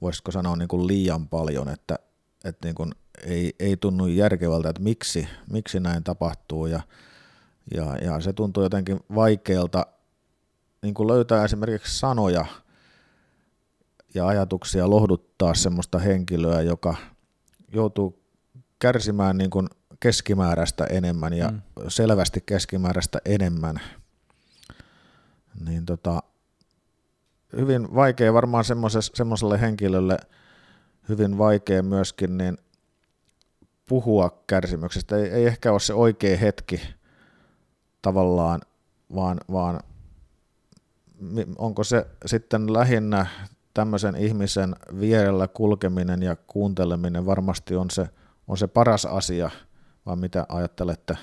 voisiko 0.01 0.31
sanoa 0.31 0.55
niin 0.55 0.67
kuin 0.67 0.87
liian 0.87 1.27
paljon, 1.27 1.69
että, 1.69 1.99
että 2.45 2.67
niin 2.67 2.75
kuin 2.75 2.91
ei, 3.23 3.55
ei 3.59 3.77
tunnu 3.77 4.07
järkevältä, 4.07 4.69
että 4.69 4.81
miksi, 4.81 5.27
miksi 5.51 5.79
näin 5.79 6.03
tapahtuu. 6.03 6.65
Ja, 6.65 6.81
ja, 7.75 7.97
ja 7.97 8.19
se 8.19 8.33
tuntuu 8.33 8.63
jotenkin 8.63 8.99
vaikealta 9.15 9.85
niin 10.81 10.93
kuin 10.93 11.07
löytää 11.07 11.45
esimerkiksi 11.45 11.99
sanoja 11.99 12.45
ja 14.13 14.27
ajatuksia 14.27 14.89
lohduttaa 14.89 15.53
semmoista 15.53 15.99
henkilöä, 15.99 16.61
joka 16.61 16.95
joutuu 17.73 18.21
kärsimään 18.79 19.37
niin 19.37 19.49
kuin 19.49 19.67
keskimääräistä 19.99 20.85
enemmän 20.85 21.33
ja 21.33 21.49
mm. 21.49 21.61
selvästi 21.87 22.43
keskimääräistä 22.45 23.19
enemmän, 23.25 23.81
niin 25.65 25.85
tota, 25.85 26.23
hyvin 27.57 27.95
vaikea 27.95 28.33
varmaan 28.33 28.63
semmoiselle 29.13 29.61
henkilölle 29.61 30.17
hyvin 31.09 31.37
vaikea 31.37 31.83
myöskin 31.83 32.37
niin 32.37 32.57
puhua 33.87 34.43
kärsimyksestä. 34.47 35.17
Ei, 35.17 35.29
ei 35.29 35.45
ehkä 35.45 35.71
ole 35.71 35.79
se 35.79 35.93
oikea 35.93 36.37
hetki 36.37 36.81
tavallaan, 38.01 38.61
vaan, 39.15 39.37
vaan 39.51 39.79
onko 41.57 41.83
se 41.83 42.07
sitten 42.25 42.73
lähinnä 42.73 43.25
tämmöisen 43.73 44.15
ihmisen 44.15 44.75
vierellä 44.99 45.47
kulkeminen 45.47 46.23
ja 46.23 46.35
kuunteleminen 46.35 47.25
varmasti 47.25 47.75
on 47.75 47.89
se, 47.89 48.09
on 48.47 48.57
se 48.57 48.67
paras 48.67 49.05
asia, 49.05 49.49
vai 50.05 50.15
mitä 50.15 50.45
ajattelette? 50.49 51.17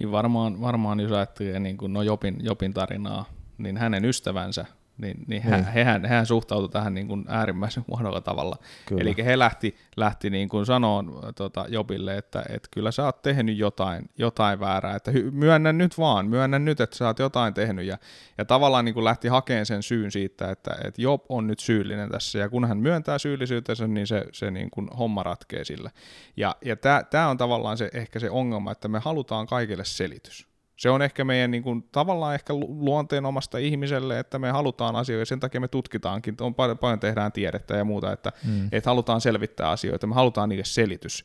Niin 0.00 0.12
varmaan, 0.12 0.60
varmaan 0.60 1.00
jos 1.00 1.12
ajattelee 1.12 1.60
niin 1.60 1.76
kuin 1.76 1.92
no 1.92 2.02
Jopin, 2.02 2.36
Jopin 2.40 2.74
tarinaa, 2.74 3.24
niin 3.58 3.76
hänen 3.76 4.04
ystävänsä 4.04 4.66
niin, 5.02 5.24
niin, 5.26 5.42
niin. 5.50 5.64
He, 5.64 5.74
hehän, 5.74 6.04
hehän 6.04 6.26
suhtautuivat 6.26 6.72
tähän 6.72 6.94
niin 6.94 7.08
kuin 7.08 7.24
äärimmäisen 7.28 7.84
huonolla 7.88 8.20
tavalla. 8.20 8.56
Kyllä. 8.86 9.02
Eli 9.02 9.14
he 9.24 9.38
lähti, 9.38 9.76
lähti 9.96 10.30
niin 10.30 10.48
kuin 10.48 10.66
sanoon 10.66 11.20
tota, 11.36 11.64
Jobille, 11.68 12.18
että, 12.18 12.44
että 12.48 12.68
kyllä 12.70 12.90
sä 12.90 13.04
oot 13.04 13.22
tehnyt 13.22 13.58
jotain, 13.58 14.10
jotain 14.18 14.60
väärää, 14.60 14.96
että 14.96 15.10
myönnä 15.32 15.72
nyt 15.72 15.98
vaan, 15.98 16.26
myönnä 16.28 16.58
nyt, 16.58 16.80
että 16.80 16.96
sä 16.96 17.06
oot 17.06 17.18
jotain 17.18 17.54
tehnyt, 17.54 17.86
ja, 17.86 17.98
ja 18.38 18.44
tavallaan 18.44 18.84
niin 18.84 18.94
kuin 18.94 19.04
lähti 19.04 19.28
hakemaan 19.28 19.66
sen 19.66 19.82
syyn 19.82 20.10
siitä, 20.10 20.50
että, 20.50 20.76
että 20.84 21.02
Job 21.02 21.24
on 21.28 21.46
nyt 21.46 21.60
syyllinen 21.60 22.10
tässä, 22.10 22.38
ja 22.38 22.48
kun 22.48 22.68
hän 22.68 22.78
myöntää 22.78 23.18
syyllisyytensä, 23.18 23.86
niin 23.86 24.06
se, 24.06 24.24
se 24.32 24.50
niin 24.50 24.70
kuin 24.70 24.88
homma 24.98 25.22
ratkee 25.22 25.64
sillä. 25.64 25.90
Ja, 26.36 26.56
ja 26.64 26.76
tämä 27.10 27.28
on 27.28 27.36
tavallaan 27.36 27.78
se, 27.78 27.90
ehkä 27.94 28.18
se 28.18 28.30
ongelma, 28.30 28.72
että 28.72 28.88
me 28.88 28.98
halutaan 28.98 29.46
kaikille 29.46 29.84
selitys 29.84 30.51
se 30.76 30.90
on 30.90 31.02
ehkä 31.02 31.24
meidän 31.24 31.50
niin 31.50 31.62
kuin, 31.62 31.88
tavallaan 31.92 32.34
ehkä 32.34 32.54
luonteen 32.54 33.26
omasta 33.26 33.58
ihmiselle, 33.58 34.18
että 34.18 34.38
me 34.38 34.50
halutaan 34.50 34.96
asioita, 34.96 35.28
sen 35.28 35.40
takia 35.40 35.60
me 35.60 35.68
tutkitaankin, 35.68 36.36
on 36.40 36.54
paljon, 36.54 36.78
paljon 36.78 37.00
tehdään 37.00 37.32
tiedettä 37.32 37.76
ja 37.76 37.84
muuta, 37.84 38.12
että, 38.12 38.32
mm. 38.44 38.68
että 38.72 38.90
halutaan 38.90 39.20
selvittää 39.20 39.70
asioita, 39.70 40.06
me 40.06 40.14
halutaan 40.14 40.48
niille 40.48 40.64
selitys. 40.64 41.24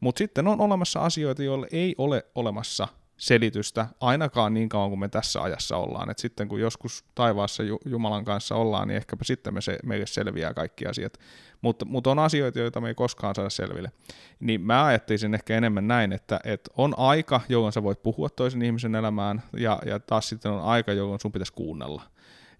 Mutta 0.00 0.18
sitten 0.18 0.48
on 0.48 0.60
olemassa 0.60 1.00
asioita, 1.00 1.42
joille 1.42 1.66
ei 1.72 1.94
ole 1.98 2.26
olemassa 2.34 2.88
selitystä, 3.16 3.86
ainakaan 4.00 4.54
niin 4.54 4.68
kauan 4.68 4.90
kuin 4.90 5.00
me 5.00 5.08
tässä 5.08 5.42
ajassa 5.42 5.76
ollaan. 5.76 6.10
Et 6.10 6.18
sitten 6.18 6.48
kun 6.48 6.60
joskus 6.60 7.04
taivaassa 7.14 7.62
Jumalan 7.86 8.24
kanssa 8.24 8.54
ollaan, 8.54 8.88
niin 8.88 8.96
ehkäpä 8.96 9.24
sitten 9.24 9.54
me 9.54 9.60
se, 9.60 9.78
meille 9.84 10.06
selviää 10.06 10.54
kaikki 10.54 10.86
asiat. 10.86 11.18
Mutta 11.64 11.84
mut 11.84 12.06
on 12.06 12.18
asioita, 12.18 12.58
joita 12.58 12.80
me 12.80 12.88
ei 12.88 12.94
koskaan 12.94 13.34
saada 13.34 13.50
selville. 13.50 13.92
Niin 14.40 14.60
mä 14.60 14.84
ajattelisin 14.84 15.34
ehkä 15.34 15.56
enemmän 15.56 15.88
näin, 15.88 16.12
että, 16.12 16.40
että 16.44 16.70
on 16.76 16.94
aika, 16.96 17.40
jolloin 17.48 17.72
sä 17.72 17.82
voit 17.82 18.02
puhua 18.02 18.28
toisen 18.28 18.62
ihmisen 18.62 18.94
elämään, 18.94 19.42
ja, 19.56 19.78
ja 19.86 20.00
taas 20.00 20.28
sitten 20.28 20.52
on 20.52 20.60
aika, 20.60 20.92
jolloin 20.92 21.20
sun 21.20 21.32
pitäisi 21.32 21.52
kuunnella. 21.52 22.02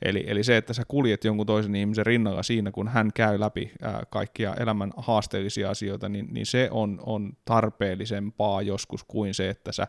Eli, 0.02 0.24
eli 0.26 0.44
se, 0.44 0.56
että 0.56 0.72
sä 0.72 0.82
kuljet 0.88 1.24
jonkun 1.24 1.46
toisen 1.46 1.74
ihmisen 1.74 2.06
rinnalla 2.06 2.42
siinä, 2.42 2.70
kun 2.70 2.88
hän 2.88 3.10
käy 3.14 3.40
läpi 3.40 3.72
ää, 3.82 4.02
kaikkia 4.10 4.54
elämän 4.54 4.92
haasteellisia 4.96 5.70
asioita, 5.70 6.08
niin, 6.08 6.28
niin 6.30 6.46
se 6.46 6.68
on, 6.70 7.00
on 7.06 7.32
tarpeellisempaa 7.44 8.62
joskus 8.62 9.04
kuin 9.04 9.34
se, 9.34 9.48
että 9.48 9.72
sä 9.72 9.86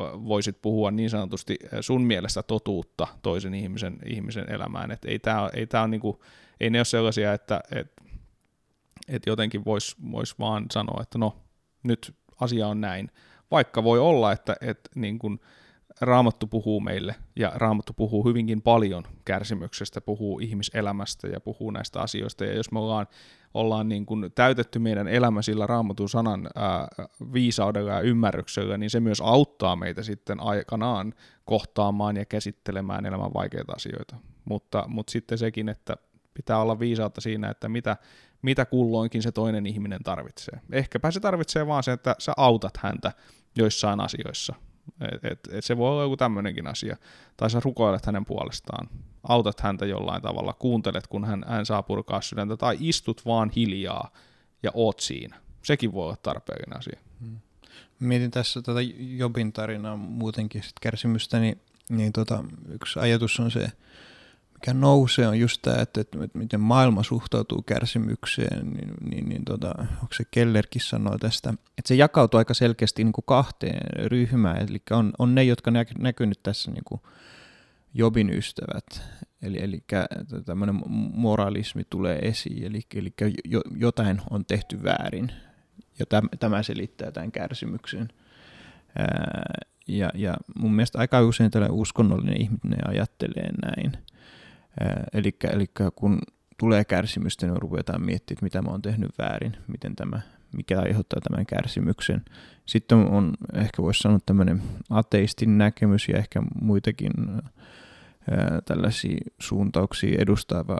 voisit 0.00 0.62
puhua 0.62 0.90
niin 0.90 1.10
sanotusti 1.10 1.56
sun 1.80 2.02
mielestä 2.02 2.42
totuutta 2.42 3.06
toisen 3.22 3.54
ihmisen, 3.54 3.98
ihmisen 4.06 4.52
elämään. 4.52 4.90
Et 4.90 5.04
ei, 5.04 5.18
tää, 5.18 5.50
ei, 5.54 5.66
tää 5.66 5.82
on 5.82 5.90
niinku, 5.90 6.22
ei 6.60 6.70
ne 6.70 6.78
ole 6.78 6.84
sellaisia, 6.84 7.32
että 7.32 7.60
et, 7.72 7.92
että 9.08 9.30
jotenkin 9.30 9.64
voisi 9.64 9.96
vois 10.12 10.38
vaan 10.38 10.66
sanoa, 10.72 11.02
että 11.02 11.18
no 11.18 11.36
nyt 11.82 12.14
asia 12.40 12.68
on 12.68 12.80
näin. 12.80 13.10
Vaikka 13.50 13.84
voi 13.84 13.98
olla, 13.98 14.32
että, 14.32 14.56
että 14.60 14.90
niin 14.94 15.18
kuin 15.18 15.40
Raamattu 16.00 16.46
puhuu 16.46 16.80
meille, 16.80 17.14
ja 17.36 17.52
Raamattu 17.54 17.92
puhuu 17.92 18.24
hyvinkin 18.24 18.62
paljon 18.62 19.04
kärsimyksestä, 19.24 20.00
puhuu 20.00 20.38
ihmiselämästä 20.38 21.28
ja 21.28 21.40
puhuu 21.40 21.70
näistä 21.70 22.00
asioista, 22.00 22.44
ja 22.44 22.54
jos 22.54 22.72
me 22.72 22.78
ollaan, 22.78 23.06
ollaan 23.54 23.88
niin 23.88 24.06
kuin 24.06 24.32
täytetty 24.34 24.78
meidän 24.78 25.08
elämä 25.08 25.42
sillä 25.42 25.66
Raamatun 25.66 26.08
sanan 26.08 26.48
ää, 26.54 26.88
viisaudella 27.32 27.92
ja 27.92 28.00
ymmärryksellä, 28.00 28.78
niin 28.78 28.90
se 28.90 29.00
myös 29.00 29.20
auttaa 29.20 29.76
meitä 29.76 30.02
sitten 30.02 30.40
aikanaan 30.40 31.14
kohtaamaan 31.44 32.16
ja 32.16 32.24
käsittelemään 32.24 33.06
elämän 33.06 33.34
vaikeita 33.34 33.72
asioita. 33.76 34.16
Mutta, 34.44 34.84
mutta 34.88 35.10
sitten 35.10 35.38
sekin, 35.38 35.68
että 35.68 35.96
pitää 36.34 36.58
olla 36.58 36.78
viisautta 36.78 37.20
siinä, 37.20 37.50
että 37.50 37.68
mitä, 37.68 37.96
mitä 38.44 38.64
kulloinkin 38.64 39.22
se 39.22 39.32
toinen 39.32 39.66
ihminen 39.66 40.02
tarvitsee. 40.02 40.60
Ehkäpä 40.72 41.10
se 41.10 41.20
tarvitsee 41.20 41.66
vaan 41.66 41.82
se, 41.82 41.92
että 41.92 42.16
sä 42.18 42.32
autat 42.36 42.76
häntä 42.76 43.12
joissain 43.56 44.00
asioissa. 44.00 44.54
Et, 45.00 45.24
et, 45.24 45.38
et 45.52 45.64
se 45.64 45.76
voi 45.76 45.90
olla 45.90 46.02
joku 46.02 46.16
tämmöinenkin 46.16 46.66
asia. 46.66 46.96
Tai 47.36 47.50
sä 47.50 47.60
rukoilet 47.64 48.06
hänen 48.06 48.24
puolestaan, 48.24 48.88
autat 49.28 49.60
häntä 49.60 49.86
jollain 49.86 50.22
tavalla, 50.22 50.52
kuuntelet, 50.52 51.06
kun 51.06 51.24
hän, 51.24 51.44
hän 51.46 51.66
saa 51.66 51.82
purkaa 51.82 52.20
sydäntä, 52.20 52.56
tai 52.56 52.76
istut 52.80 53.26
vaan 53.26 53.50
hiljaa 53.56 54.10
ja 54.62 54.70
oot 54.74 55.00
siinä. 55.00 55.36
Sekin 55.62 55.92
voi 55.92 56.04
olla 56.04 56.16
tarpeellinen 56.22 56.78
asia. 56.78 56.98
Hmm. 57.20 57.38
Mietin 58.00 58.30
tässä 58.30 58.60
tätä 58.60 58.66
tota 58.66 58.80
Jobin 58.98 59.52
tarinaa 59.52 59.96
muutenkin 59.96 60.62
sit 60.62 60.80
kärsimystä, 60.80 61.38
niin, 61.38 61.60
niin 61.88 62.12
tota, 62.12 62.44
yksi 62.68 62.98
ajatus 62.98 63.40
on 63.40 63.50
se, 63.50 63.72
mikä 64.64 64.74
nousee, 64.74 65.28
on 65.28 65.38
just 65.38 65.62
tämä, 65.62 65.76
että, 65.76 66.00
että, 66.00 66.18
miten 66.34 66.60
maailma 66.60 67.02
suhtautuu 67.02 67.62
kärsimykseen, 67.62 68.70
niin, 68.70 68.94
niin, 69.10 69.28
niin 69.28 69.44
tota, 69.44 69.74
onko 69.78 70.14
se 70.14 70.24
Kellerkin 70.30 70.80
sanoo 70.82 71.18
tästä, 71.18 71.50
että 71.50 71.88
se 71.88 71.94
jakautuu 71.94 72.38
aika 72.38 72.54
selkeästi 72.54 73.04
niin 73.04 73.12
kuin 73.12 73.24
kahteen 73.26 74.10
ryhmään, 74.10 74.68
eli 74.68 74.82
on, 74.90 75.12
on 75.18 75.34
ne, 75.34 75.44
jotka 75.44 75.70
nä, 75.70 75.84
näkyy 75.98 76.26
nyt 76.26 76.42
tässä 76.42 76.70
niin 76.70 76.84
kuin 76.84 77.00
Jobin 77.94 78.30
ystävät, 78.30 79.02
eli, 79.42 79.62
eli 79.62 79.84
tämmöinen 80.44 80.82
moralismi 81.14 81.82
tulee 81.90 82.18
esiin, 82.18 82.64
eli, 82.64 82.80
eli 82.94 83.14
jo, 83.44 83.60
jotain 83.76 84.20
on 84.30 84.44
tehty 84.44 84.82
väärin, 84.82 85.32
ja 85.98 86.06
tämä, 86.06 86.28
tämä 86.40 86.62
selittää 86.62 87.12
tämän 87.12 87.32
kärsimyksen. 87.32 88.08
Ää, 88.98 89.44
ja, 89.88 90.10
ja 90.14 90.34
mun 90.56 90.74
mielestä 90.74 90.98
aika 90.98 91.20
usein 91.20 91.50
tällainen 91.50 91.78
uskonnollinen 91.78 92.40
ihminen 92.40 92.88
ajattelee 92.88 93.50
näin, 93.62 94.03
Eli, 95.12 95.36
eli 95.52 95.66
kun 95.94 96.18
tulee 96.58 96.84
kärsimystä, 96.84 97.46
niin 97.46 97.62
ruvetaan 97.62 98.02
miettimään, 98.04 98.36
että 98.36 98.44
mitä 98.46 98.62
mä 98.62 98.70
oon 98.70 98.82
tehnyt 98.82 99.10
väärin, 99.18 99.56
miten 99.68 99.96
tämä, 99.96 100.20
mikä 100.56 100.80
aiheuttaa 100.80 101.20
tämän 101.20 101.46
kärsimyksen. 101.46 102.24
Sitten 102.66 102.98
on, 102.98 103.34
ehkä 103.54 103.82
voisi 103.82 104.00
sanoa 104.00 104.18
tämmöinen 104.26 104.62
ateistin 104.90 105.58
näkemys 105.58 106.08
ja 106.08 106.18
ehkä 106.18 106.42
muitakin 106.60 107.12
tällaisia 108.64 109.18
suuntauksia 109.38 110.22
edustava 110.22 110.78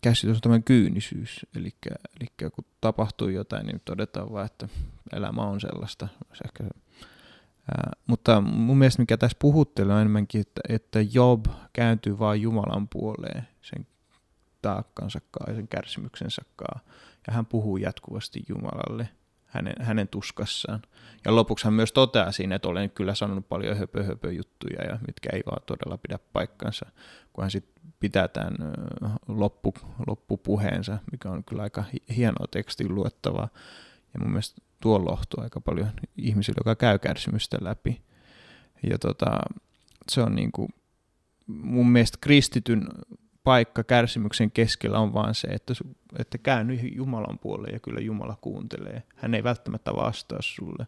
käsitys 0.00 0.36
on 0.36 0.40
tämä 0.40 0.60
kyynisyys. 0.60 1.46
Eli, 1.56 1.74
eli 2.20 2.50
kun 2.54 2.64
tapahtuu 2.80 3.28
jotain, 3.28 3.66
niin 3.66 3.82
todetaan 3.84 4.32
vaan, 4.32 4.46
että 4.46 4.68
elämä 5.12 5.42
on 5.42 5.60
sellaista. 5.60 6.08
Ehkä 6.44 6.64
mutta 8.06 8.40
mun 8.40 8.78
mielestä 8.78 9.02
mikä 9.02 9.16
tässä 9.16 9.36
puhuttelee 9.40 9.94
on 9.94 10.00
enemmänkin, 10.00 10.40
että, 10.40 10.60
että 10.68 10.98
Job 11.12 11.46
kääntyy 11.72 12.18
vain 12.18 12.42
Jumalan 12.42 12.88
puoleen 12.88 13.48
sen 13.62 13.86
taakkansa 14.62 15.20
ja 15.46 15.54
sen 15.54 15.68
kärsimyksensä 15.68 16.42
Ja 17.26 17.32
hän 17.32 17.46
puhuu 17.46 17.76
jatkuvasti 17.76 18.42
Jumalalle 18.48 19.08
hänen, 19.52 19.74
hänen 19.80 20.08
tuskassaan. 20.08 20.82
Ja 21.24 21.36
lopuksi 21.36 21.64
hän 21.64 21.74
myös 21.74 21.92
toteaa 21.92 22.32
siinä, 22.32 22.54
että 22.54 22.68
olen 22.68 22.90
kyllä 22.90 23.14
sanonut 23.14 23.48
paljon 23.48 23.76
höpö, 23.76 24.04
höpö 24.04 24.32
juttuja, 24.32 24.84
ja 24.84 24.98
mitkä 25.06 25.30
ei 25.32 25.42
vaan 25.46 25.62
todella 25.66 25.98
pidä 25.98 26.18
paikkansa, 26.32 26.86
kun 27.32 27.44
hän 27.44 27.50
sitten 27.50 27.82
pitää 28.00 28.28
tämän 28.28 28.56
loppu, 29.28 29.74
loppupuheensa, 30.06 30.98
mikä 31.12 31.30
on 31.30 31.44
kyllä 31.44 31.62
aika 31.62 31.84
hienoa 32.16 32.46
tekstin 32.50 32.94
luettavaa. 32.94 33.48
Ja 34.14 34.20
mun 34.20 34.30
mielestä 34.30 34.62
tuo 34.80 35.04
lohtu 35.04 35.40
aika 35.40 35.60
paljon 35.60 35.90
ihmisille, 36.16 36.56
joka 36.60 36.74
käy 36.74 36.98
kärsimystä 36.98 37.58
läpi. 37.60 38.02
Ja 38.90 38.98
tota, 38.98 39.38
se 40.10 40.22
on 40.22 40.34
niin 40.34 40.52
kuin, 40.52 40.68
mun 41.46 41.88
mielestä 41.88 42.18
kristityn 42.20 42.86
paikka 43.44 43.84
kärsimyksen 43.84 44.50
keskellä 44.50 44.98
on 44.98 45.14
vaan 45.14 45.34
se, 45.34 45.48
että, 45.48 45.74
että 46.18 46.38
käänny 46.38 46.74
Jumalan 46.74 47.38
puoleen 47.38 47.72
ja 47.72 47.80
kyllä 47.80 48.00
Jumala 48.00 48.36
kuuntelee. 48.40 49.02
Hän 49.16 49.34
ei 49.34 49.44
välttämättä 49.44 49.92
vastaa 49.96 50.42
sulle, 50.42 50.86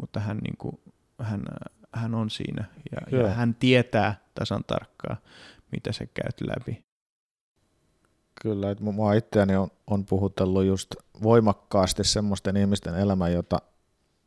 mutta 0.00 0.20
hän, 0.20 0.38
niin 0.38 0.56
kuin, 0.58 0.80
hän, 1.22 1.42
hän 1.92 2.14
on 2.14 2.30
siinä 2.30 2.64
ja, 2.92 3.18
ja 3.18 3.28
hän 3.28 3.54
tietää 3.54 4.20
tasan 4.34 4.64
tarkkaan, 4.66 5.16
mitä 5.72 5.92
sä 5.92 6.06
käyt 6.06 6.40
läpi. 6.40 6.84
Kyllä, 8.42 8.70
että 8.70 8.84
mua 8.84 9.14
itseäni 9.14 9.56
on, 9.56 9.68
on 9.86 10.04
puhutellut 10.04 10.64
just 10.64 10.94
voimakkaasti 11.22 12.04
semmoisten 12.04 12.56
ihmisten 12.56 12.94
elämä, 12.94 13.28
jota 13.28 13.58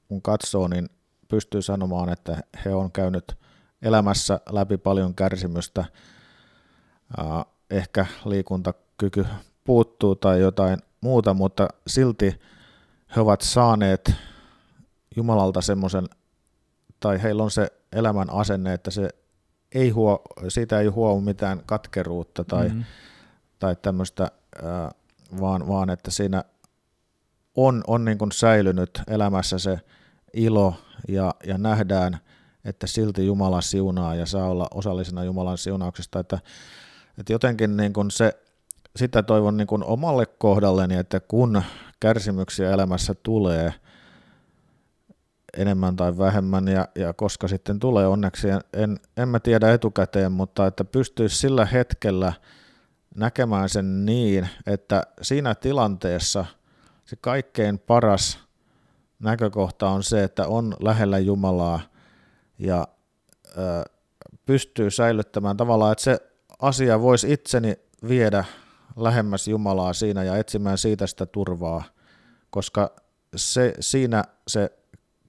kun 0.07 0.21
katsoo, 0.21 0.67
niin 0.67 0.89
pystyy 1.27 1.61
sanomaan, 1.61 2.09
että 2.09 2.43
he 2.65 2.73
on 2.73 2.91
käynyt 2.91 3.37
elämässä 3.81 4.39
läpi 4.49 4.77
paljon 4.77 5.15
kärsimystä. 5.15 5.85
Ehkä 7.69 8.05
liikuntakyky 8.25 9.25
puuttuu 9.63 10.15
tai 10.15 10.39
jotain 10.39 10.79
muuta, 11.01 11.33
mutta 11.33 11.67
silti 11.87 12.39
he 13.15 13.21
ovat 13.21 13.41
saaneet 13.41 14.11
Jumalalta 15.15 15.61
semmoisen, 15.61 16.05
tai 16.99 17.23
heillä 17.23 17.43
on 17.43 17.51
se 17.51 17.67
elämän 17.91 18.29
asenne, 18.29 18.73
että 18.73 18.91
se 18.91 19.09
ei 19.71 19.89
huo, 19.89 20.21
siitä 20.47 20.79
ei 20.79 20.87
huo 20.87 21.21
mitään 21.21 21.63
katkeruutta 21.65 22.43
tai 22.43 22.67
mm-hmm 22.67 22.83
tai 23.63 23.75
tämmöistä, 23.81 24.31
vaan, 25.39 25.67
vaan 25.67 25.89
että 25.89 26.11
siinä 26.11 26.43
on, 27.55 27.83
on 27.87 28.05
niin 28.05 28.17
kuin 28.17 28.31
säilynyt 28.31 29.01
elämässä 29.07 29.59
se 29.59 29.79
ilo 30.33 30.75
ja, 31.07 31.35
ja 31.47 31.57
nähdään, 31.57 32.19
että 32.65 32.87
silti 32.87 33.25
Jumala 33.25 33.61
siunaa 33.61 34.15
ja 34.15 34.25
saa 34.25 34.49
olla 34.49 34.67
osallisena 34.73 35.23
Jumalan 35.23 35.57
siunauksesta, 35.57 36.19
että, 36.19 36.39
että 37.17 37.33
jotenkin 37.33 37.77
niin 37.77 37.93
kuin 37.93 38.11
se, 38.11 38.37
sitä 38.95 39.23
toivon 39.23 39.57
niin 39.57 39.67
kuin 39.67 39.83
omalle 39.83 40.25
kohdalleni, 40.25 40.95
että 40.95 41.19
kun 41.19 41.61
kärsimyksiä 41.99 42.71
elämässä 42.71 43.13
tulee 43.13 43.73
enemmän 45.57 45.95
tai 45.95 46.17
vähemmän 46.17 46.67
ja, 46.67 46.87
ja 46.95 47.13
koska 47.13 47.47
sitten 47.47 47.79
tulee 47.79 48.07
onneksi, 48.07 48.47
en, 48.73 48.99
en 49.17 49.29
mä 49.29 49.39
tiedä 49.39 49.73
etukäteen, 49.73 50.31
mutta 50.31 50.67
että 50.67 50.83
pystyisi 50.83 51.37
sillä 51.37 51.65
hetkellä– 51.65 52.33
näkemään 53.15 53.69
sen 53.69 54.05
niin, 54.05 54.49
että 54.67 55.03
siinä 55.21 55.55
tilanteessa 55.55 56.45
se 57.05 57.15
kaikkein 57.15 57.79
paras 57.79 58.39
näkökohta 59.19 59.89
on 59.89 60.03
se, 60.03 60.23
että 60.23 60.47
on 60.47 60.75
lähellä 60.79 61.19
Jumalaa 61.19 61.79
ja 62.59 62.87
ö, 63.57 63.83
pystyy 64.45 64.91
säilyttämään 64.91 65.57
tavallaan, 65.57 65.91
että 65.91 66.03
se 66.03 66.17
asia 66.59 67.01
voisi 67.01 67.33
itseni 67.33 67.75
viedä 68.07 68.45
lähemmäs 68.95 69.47
Jumalaa 69.47 69.93
siinä 69.93 70.23
ja 70.23 70.37
etsimään 70.37 70.77
siitä 70.77 71.07
sitä 71.07 71.25
turvaa, 71.25 71.83
koska 72.49 72.95
se, 73.35 73.73
siinä 73.79 74.23
se 74.47 74.71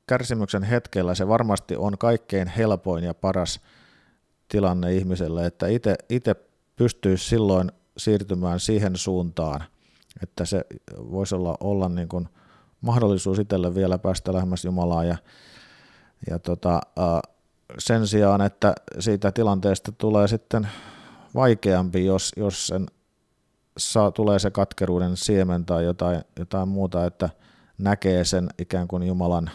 kärsimyksen 0.07 0.63
hetkellä 0.63 1.15
se 1.15 1.29
varmasti 1.29 1.77
on 1.77 1.99
kaikkein 1.99 2.49
helpoin 2.49 3.05
ja 3.05 3.15
paras 3.15 3.61
tilanne 4.49 4.95
ihmiselle, 4.95 5.47
että 5.47 5.67
itse 6.09 6.35
pystyisi 6.77 7.29
silloin 7.29 7.73
siirtymään 7.97 8.61
siihen 8.61 8.97
suuntaan, 8.97 9.65
että 10.23 10.45
se 10.45 10.65
voisi 11.11 11.35
olla, 11.35 11.57
olla 11.61 11.89
niin 11.89 12.09
kuin 12.09 12.29
mahdollisuus 12.81 13.39
itselle 13.39 13.75
vielä 13.75 13.99
päästä 13.99 14.33
lähemmäs 14.33 14.65
Jumalaa 14.65 15.05
ja, 15.05 15.17
ja 16.31 16.39
tota, 16.39 16.81
sen 17.79 18.07
sijaan, 18.07 18.41
että 18.41 18.75
siitä 18.99 19.33
tilanteesta 19.33 19.93
tulee 19.93 20.29
sitten 20.29 20.69
vaikeampi, 21.35 22.05
jos, 22.05 22.33
jos 22.37 22.67
sen 22.67 22.87
saa, 23.79 24.11
tulee 24.11 24.39
se 24.39 24.51
katkeruuden 24.51 25.17
siemen 25.17 25.65
tai 25.65 25.85
jotain, 25.85 26.23
jotain 26.39 26.69
muuta, 26.69 27.07
että 27.07 27.31
näkee 27.79 28.25
sen 28.25 28.49
ikään 28.59 28.89
kuin 28.89 29.03
Jumalan 29.03 29.51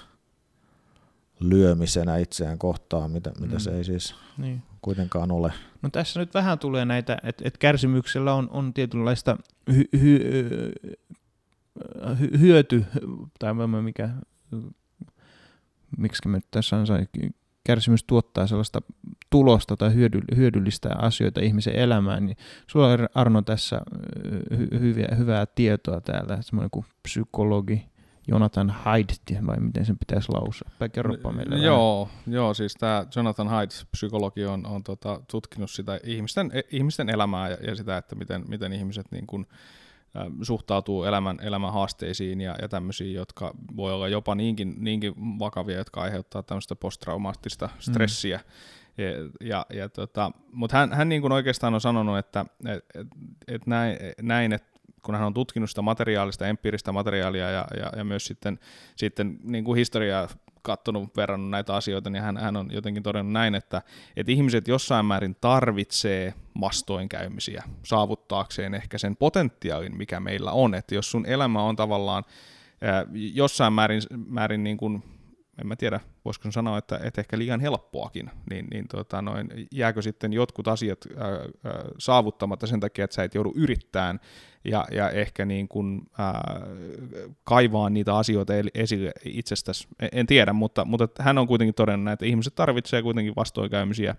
lyömisenä 1.39 2.17
itseään 2.17 2.59
kohtaan, 2.59 3.11
mitä, 3.11 3.31
mitä 3.39 3.53
mm. 3.53 3.59
se 3.59 3.71
ei 3.71 3.83
siis 3.83 4.15
niin 4.37 4.63
kuitenkaan 4.81 5.31
ole. 5.31 5.53
No 5.81 5.89
tässä 5.89 6.19
nyt 6.19 6.33
vähän 6.33 6.59
tulee 6.59 6.85
näitä, 6.85 7.17
että 7.23 7.43
et 7.47 7.57
kärsimyksellä 7.57 8.33
on, 8.33 8.49
on 8.51 8.73
tietynlaista 8.73 9.37
hy, 9.73 9.83
hy, 10.01 10.19
hy, 12.19 12.39
hyöty, 12.39 12.85
tai 13.39 13.53
mikä, 13.81 14.09
miksi 15.97 16.27
me 16.27 16.39
tässä 16.51 16.75
on, 16.77 16.85
kärsimys 17.63 18.03
tuottaa 18.03 18.47
sellaista 18.47 18.81
tulosta 19.29 19.77
tai 19.77 19.93
hyödyllistä 20.35 20.95
asioita 20.97 21.41
ihmisen 21.41 21.75
elämään, 21.75 22.25
niin 22.25 22.37
sulla 22.67 22.87
on 22.87 23.09
Arno 23.15 23.41
tässä 23.41 23.81
hy- 24.53 24.79
hyviä, 24.79 25.07
hyvää 25.17 25.45
tietoa 25.45 26.01
täällä, 26.01 26.41
semmoinen 26.41 26.69
kuin 26.71 26.85
psykologi 27.03 27.85
Jonathan 28.29 28.69
Haidt, 28.69 29.13
vai 29.47 29.59
miten 29.59 29.85
sen 29.85 29.97
pitäisi 29.97 30.31
lausua? 30.31 30.69
Kerropa 30.91 31.31
meille 31.31 31.57
Joo, 31.57 32.09
vähän. 32.09 32.33
joo 32.33 32.53
siis 32.53 32.75
tämä 32.75 33.05
Jonathan 33.15 33.47
Haidt, 33.47 33.85
psykologi, 33.91 34.45
on, 34.45 34.65
on 34.65 34.83
tota, 34.83 35.21
tutkinut 35.31 35.71
sitä 35.71 35.99
ihmisten, 36.03 36.51
e, 36.53 36.61
ihmisten 36.71 37.09
elämää 37.09 37.49
ja, 37.49 37.57
ja 37.67 37.75
sitä, 37.75 37.97
että 37.97 38.15
miten, 38.15 38.43
miten 38.47 38.73
ihmiset 38.73 39.11
niin 39.11 39.27
kun, 39.27 39.47
ä, 40.17 40.25
suhtautuu 40.41 41.03
elämän, 41.03 41.37
elämän 41.41 41.73
haasteisiin 41.73 42.41
ja, 42.41 42.55
ja 42.61 42.69
tämmöisiin, 42.69 43.13
jotka 43.13 43.53
voi 43.75 43.93
olla 43.93 44.07
jopa 44.07 44.35
niinkin, 44.35 44.75
niinkin 44.77 45.13
vakavia, 45.39 45.77
jotka 45.77 46.01
aiheuttaa 46.01 46.43
tämmöistä 46.43 46.75
posttraumaattista 46.75 47.65
mm. 47.65 47.71
stressiä. 47.79 48.37
Mm. 48.37 48.43
Ja, 49.03 49.11
ja, 49.41 49.65
ja 49.73 49.89
tota, 49.89 50.31
mutta 50.51 50.77
hän, 50.77 50.93
hän 50.93 51.09
niin 51.09 51.21
kuin 51.21 51.31
oikeastaan 51.31 51.73
on 51.73 51.81
sanonut, 51.81 52.17
että 52.17 52.45
et, 52.65 52.85
et, 52.95 53.07
et 53.47 53.67
näin, 53.67 53.97
näin, 54.21 54.53
että 54.53 54.68
kun 55.03 55.15
hän 55.15 55.27
on 55.27 55.33
tutkinut 55.33 55.69
sitä 55.69 55.81
materiaalista, 55.81 56.47
empiiristä 56.47 56.91
materiaalia 56.91 57.49
ja, 57.49 57.67
ja, 57.77 57.91
ja 57.95 58.03
myös 58.03 58.25
sitten, 58.25 58.59
sitten 58.95 59.39
niin 59.43 59.63
kuin 59.63 59.77
historiaa 59.77 60.27
katsonut, 60.61 61.17
verrannut 61.17 61.49
näitä 61.49 61.75
asioita, 61.75 62.09
niin 62.09 62.23
hän, 62.23 62.37
hän 62.37 62.55
on 62.55 62.69
jotenkin 62.71 63.03
todennut 63.03 63.33
näin, 63.33 63.55
että, 63.55 63.81
että 64.15 64.31
ihmiset 64.31 64.67
jossain 64.67 65.05
määrin 65.05 65.35
tarvitsee 65.41 66.33
vastoinkäymisiä 66.61 67.63
saavuttaakseen 67.83 68.73
ehkä 68.73 68.97
sen 68.97 69.15
potentiaalin, 69.15 69.97
mikä 69.97 70.19
meillä 70.19 70.51
on. 70.51 70.75
Että 70.75 70.95
jos 70.95 71.11
sun 71.11 71.25
elämä 71.25 71.63
on 71.63 71.75
tavallaan 71.75 72.23
jossain 73.13 73.73
määrin, 73.73 74.01
määrin 74.27 74.63
niin 74.63 74.77
kuin 74.77 75.03
en 75.61 75.67
mä 75.67 75.75
tiedä, 75.75 75.99
voisiko 76.25 76.51
sanoa, 76.51 76.77
että, 76.77 76.99
että 77.03 77.21
ehkä 77.21 77.37
liian 77.37 77.59
helppoakin, 77.59 78.31
niin, 78.49 78.67
niin 78.71 78.87
tota 78.87 79.21
noin, 79.21 79.49
jääkö 79.71 80.01
sitten 80.01 80.33
jotkut 80.33 80.67
asiat 80.67 80.99
ää, 81.17 81.29
ää, 81.29 81.41
saavuttamatta 81.97 82.67
sen 82.67 82.79
takia, 82.79 83.05
että 83.05 83.15
sä 83.15 83.23
et 83.23 83.35
joudu 83.35 83.53
yrittämään 83.55 84.19
ja, 84.65 84.85
ja 84.91 85.09
ehkä 85.09 85.45
niin 85.45 85.67
kuin, 85.67 86.01
ää, 86.17 86.61
kaivaa 87.43 87.89
niitä 87.89 88.17
asioita 88.17 88.53
esille 88.73 89.11
itsestäsi, 89.25 89.87
en, 90.11 90.27
tiedä, 90.27 90.53
mutta, 90.53 90.85
mutta 90.85 91.07
hän 91.19 91.37
on 91.37 91.47
kuitenkin 91.47 91.75
todennut, 91.75 92.13
että 92.13 92.25
ihmiset 92.25 92.55
tarvitsevat 92.55 93.03
kuitenkin 93.03 93.35
vastoinkäymisiä 93.35 94.15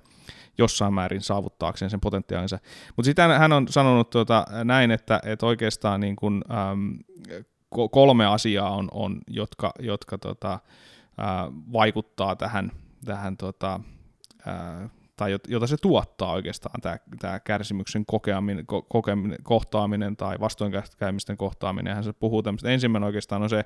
jossain 0.59 0.95
määrin 0.95 1.23
saavuttaakseen 1.23 1.91
sen 1.91 2.01
potentiaalinsa. 2.01 2.59
Mutta 2.97 3.07
sitten 3.07 3.31
hän 3.31 3.53
on 3.53 3.69
sanonut 3.69 4.11
tuota, 4.11 4.47
näin, 4.65 4.91
että, 4.91 5.21
että 5.25 5.47
oikeastaan 5.47 6.01
niin 6.01 6.17
kuin, 6.17 6.43
äm, 6.51 6.99
kolme 7.91 8.27
asiaa 8.27 8.71
on, 8.71 8.89
on 8.93 9.21
jotka, 9.29 9.73
jotka 9.79 10.19
tota, 10.19 10.59
vaikuttaa 11.73 12.37
tähän, 12.37 12.73
tähän 13.05 13.37
tota, 13.37 13.81
ää, 14.47 14.89
tai 15.17 15.39
jota 15.49 15.67
se 15.67 15.77
tuottaa 15.83 16.33
oikeastaan, 16.33 16.81
tämä, 16.81 16.99
tämä 17.19 17.41
kärsimyksen 17.41 18.07
kokeaminen, 18.07 18.67
ko, 18.67 18.83
kokeminen, 18.83 19.39
kohtaaminen 19.43 20.17
tai 20.17 20.37
vastoinkäymisten 20.41 21.37
kohtaaminen. 21.37 22.05
Se 22.05 22.13
puhuu 22.13 22.43
tämmöistä. 22.43 22.69
Ensimmäinen 22.69 23.07
oikeastaan 23.07 23.43
on 23.43 23.51
se, 23.51 23.65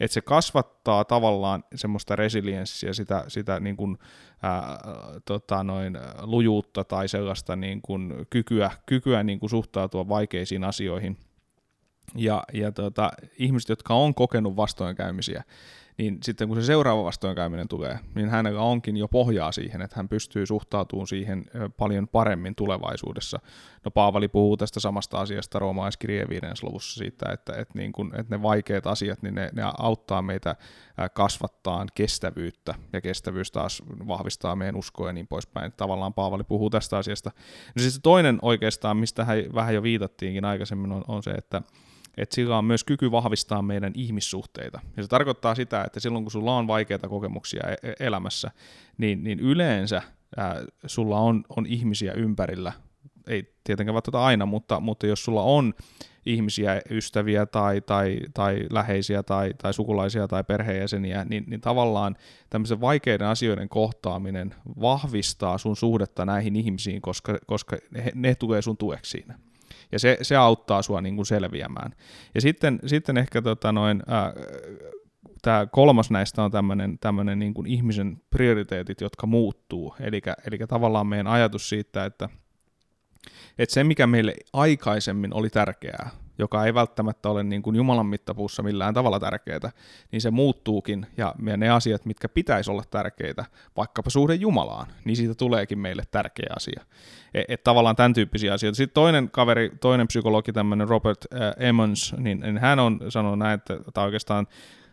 että 0.00 0.14
se 0.14 0.20
kasvattaa 0.20 1.04
tavallaan 1.04 1.64
semmoista 1.74 2.16
resilienssiä, 2.16 2.92
sitä, 2.92 3.24
sitä 3.28 3.60
niin 3.60 3.76
kuin, 3.76 3.98
ää, 4.42 4.78
tota 5.24 5.64
noin, 5.64 5.98
lujuutta 6.22 6.84
tai 6.84 7.08
sellaista 7.08 7.56
niin 7.56 7.82
kuin 7.82 8.26
kykyä, 8.30 8.70
kykyä 8.86 9.22
niin 9.22 9.40
kuin 9.40 9.50
suhtautua 9.50 10.08
vaikeisiin 10.08 10.64
asioihin. 10.64 11.16
Ja, 12.14 12.42
ja 12.52 12.72
tota, 12.72 13.10
ihmiset, 13.38 13.68
jotka 13.68 13.94
on 13.94 14.14
kokenut 14.14 14.56
vastoinkäymisiä, 14.56 15.42
niin 16.00 16.18
sitten 16.22 16.48
kun 16.48 16.56
se 16.56 16.66
seuraava 16.66 17.04
vastoinkäyminen 17.04 17.68
tulee, 17.68 17.98
niin 18.14 18.28
hänellä 18.28 18.62
onkin 18.62 18.96
jo 18.96 19.08
pohjaa 19.08 19.52
siihen, 19.52 19.82
että 19.82 19.96
hän 19.96 20.08
pystyy 20.08 20.46
suhtautumaan 20.46 21.06
siihen 21.06 21.44
paljon 21.76 22.08
paremmin 22.08 22.54
tulevaisuudessa. 22.54 23.40
No 23.84 23.90
Paavali 23.90 24.28
puhuu 24.28 24.56
tästä 24.56 24.80
samasta 24.80 25.18
asiasta 25.18 25.58
roomalaiskirjeen 25.58 26.28
viidennessä 26.28 26.66
luvussa 26.66 26.98
siitä, 26.98 27.32
että, 27.32 27.52
että, 27.52 27.78
niin 27.78 27.92
kun, 27.92 28.12
että 28.18 28.36
ne 28.36 28.42
vaikeat 28.42 28.86
asiat, 28.86 29.22
niin 29.22 29.34
ne, 29.34 29.50
ne 29.52 29.62
auttaa 29.78 30.22
meitä 30.22 30.56
kasvattaa 31.14 31.86
kestävyyttä, 31.94 32.74
ja 32.92 33.00
kestävyys 33.00 33.52
taas 33.52 33.82
vahvistaa 34.08 34.56
meidän 34.56 34.76
uskoa 34.76 35.06
ja 35.06 35.12
niin 35.12 35.28
poispäin. 35.28 35.72
Tavallaan 35.76 36.14
Paavali 36.14 36.44
puhuu 36.44 36.70
tästä 36.70 36.96
asiasta. 36.98 37.30
No 37.76 37.82
siis 37.82 38.00
toinen 38.02 38.38
oikeastaan, 38.42 38.96
mistä 38.96 39.24
hän 39.24 39.38
vähän 39.54 39.74
jo 39.74 39.82
viitattiinkin 39.82 40.44
aikaisemmin, 40.44 40.92
on, 40.92 41.04
on 41.08 41.22
se, 41.22 41.30
että 41.30 41.62
että 42.16 42.34
sillä 42.34 42.58
on 42.58 42.64
myös 42.64 42.84
kyky 42.84 43.10
vahvistaa 43.10 43.62
meidän 43.62 43.92
ihmissuhteita. 43.94 44.80
Ja 44.96 45.02
se 45.02 45.08
tarkoittaa 45.08 45.54
sitä, 45.54 45.84
että 45.84 46.00
silloin 46.00 46.24
kun 46.24 46.30
sulla 46.30 46.56
on 46.56 46.66
vaikeita 46.66 47.08
kokemuksia 47.08 47.62
e-, 47.68 47.88
e-, 47.88 48.06
elämässä, 48.06 48.50
niin, 48.98 49.24
niin 49.24 49.40
yleensä 49.40 50.02
ää, 50.36 50.64
sulla 50.86 51.18
on, 51.18 51.44
on 51.56 51.66
ihmisiä 51.66 52.12
ympärillä, 52.12 52.72
ei 53.26 53.54
tietenkään 53.64 53.94
välttämättä 53.94 54.24
aina, 54.24 54.46
mutta, 54.46 54.80
mutta 54.80 55.06
jos 55.06 55.24
sulla 55.24 55.42
on 55.42 55.74
ihmisiä, 56.26 56.80
ystäviä 56.90 57.46
tai, 57.46 57.80
tai, 57.80 58.20
tai 58.34 58.66
läheisiä 58.70 59.22
tai, 59.22 59.54
tai 59.62 59.74
sukulaisia 59.74 60.28
tai 60.28 60.44
perheenjäseniä, 60.44 61.24
niin, 61.24 61.44
niin 61.46 61.60
tavallaan 61.60 62.16
tämmöisen 62.50 62.80
vaikeiden 62.80 63.26
asioiden 63.26 63.68
kohtaaminen 63.68 64.54
vahvistaa 64.80 65.58
sun 65.58 65.76
suhdetta 65.76 66.24
näihin 66.24 66.56
ihmisiin, 66.56 67.02
koska, 67.02 67.38
koska 67.46 67.76
ne, 67.90 68.12
ne 68.14 68.34
tulee 68.34 68.62
sun 68.62 68.76
tueksi 68.76 69.10
siinä 69.10 69.38
ja 69.92 69.98
se, 69.98 70.18
se 70.22 70.36
auttaa 70.36 70.82
sua 70.82 71.00
niin 71.00 71.16
kuin 71.16 71.26
selviämään. 71.26 71.94
Ja 72.34 72.40
sitten, 72.40 72.78
sitten 72.86 73.16
ehkä 73.16 73.42
tota 73.42 73.72
noin, 73.72 74.02
äh, 74.12 74.32
tämä 75.42 75.66
kolmas 75.66 76.10
näistä 76.10 76.42
on 76.42 76.50
tämmöinen, 76.50 76.98
tämmöinen 76.98 77.38
niin 77.38 77.54
kuin 77.54 77.66
ihmisen 77.66 78.22
prioriteetit, 78.30 79.00
jotka 79.00 79.26
muuttuu, 79.26 79.94
eli 80.00 80.58
tavallaan 80.68 81.06
meidän 81.06 81.26
ajatus 81.26 81.68
siitä, 81.68 82.04
että, 82.04 82.28
että 83.58 83.72
se 83.72 83.84
mikä 83.84 84.06
meille 84.06 84.34
aikaisemmin 84.52 85.34
oli 85.34 85.50
tärkeää, 85.50 86.10
joka 86.40 86.64
ei 86.64 86.74
välttämättä 86.74 87.28
ole 87.28 87.42
niin 87.42 87.62
kuin 87.62 87.76
Jumalan 87.76 88.06
mittapuussa 88.06 88.62
millään 88.62 88.94
tavalla 88.94 89.20
tärkeää, 89.20 89.70
niin 90.12 90.20
se 90.20 90.30
muuttuukin, 90.30 91.06
ja 91.16 91.34
ne 91.56 91.68
asiat, 91.68 92.04
mitkä 92.04 92.28
pitäisi 92.28 92.70
olla 92.70 92.82
tärkeitä, 92.90 93.44
vaikkapa 93.76 94.10
suhde 94.10 94.34
Jumalaan, 94.34 94.86
niin 95.04 95.16
siitä 95.16 95.34
tuleekin 95.34 95.78
meille 95.78 96.02
tärkeä 96.10 96.52
asia. 96.56 96.82
Että 97.34 97.54
et 97.54 97.64
tavallaan 97.64 97.96
tämän 97.96 98.14
tyyppisiä 98.14 98.54
asioita. 98.54 98.76
Sitten 98.76 98.94
toinen 98.94 99.30
kaveri, 99.30 99.70
toinen 99.80 100.06
psykologi, 100.06 100.52
tämmöinen 100.52 100.88
Robert 100.88 101.26
äh, 101.34 101.68
Emmons, 101.68 102.14
niin, 102.18 102.40
niin 102.40 102.58
hän 102.58 102.78
on 102.78 103.00
sanonut 103.08 103.38
näin, 103.38 103.54
että, 103.54 103.74
että 103.88 104.00
oikeastaan 104.00 104.46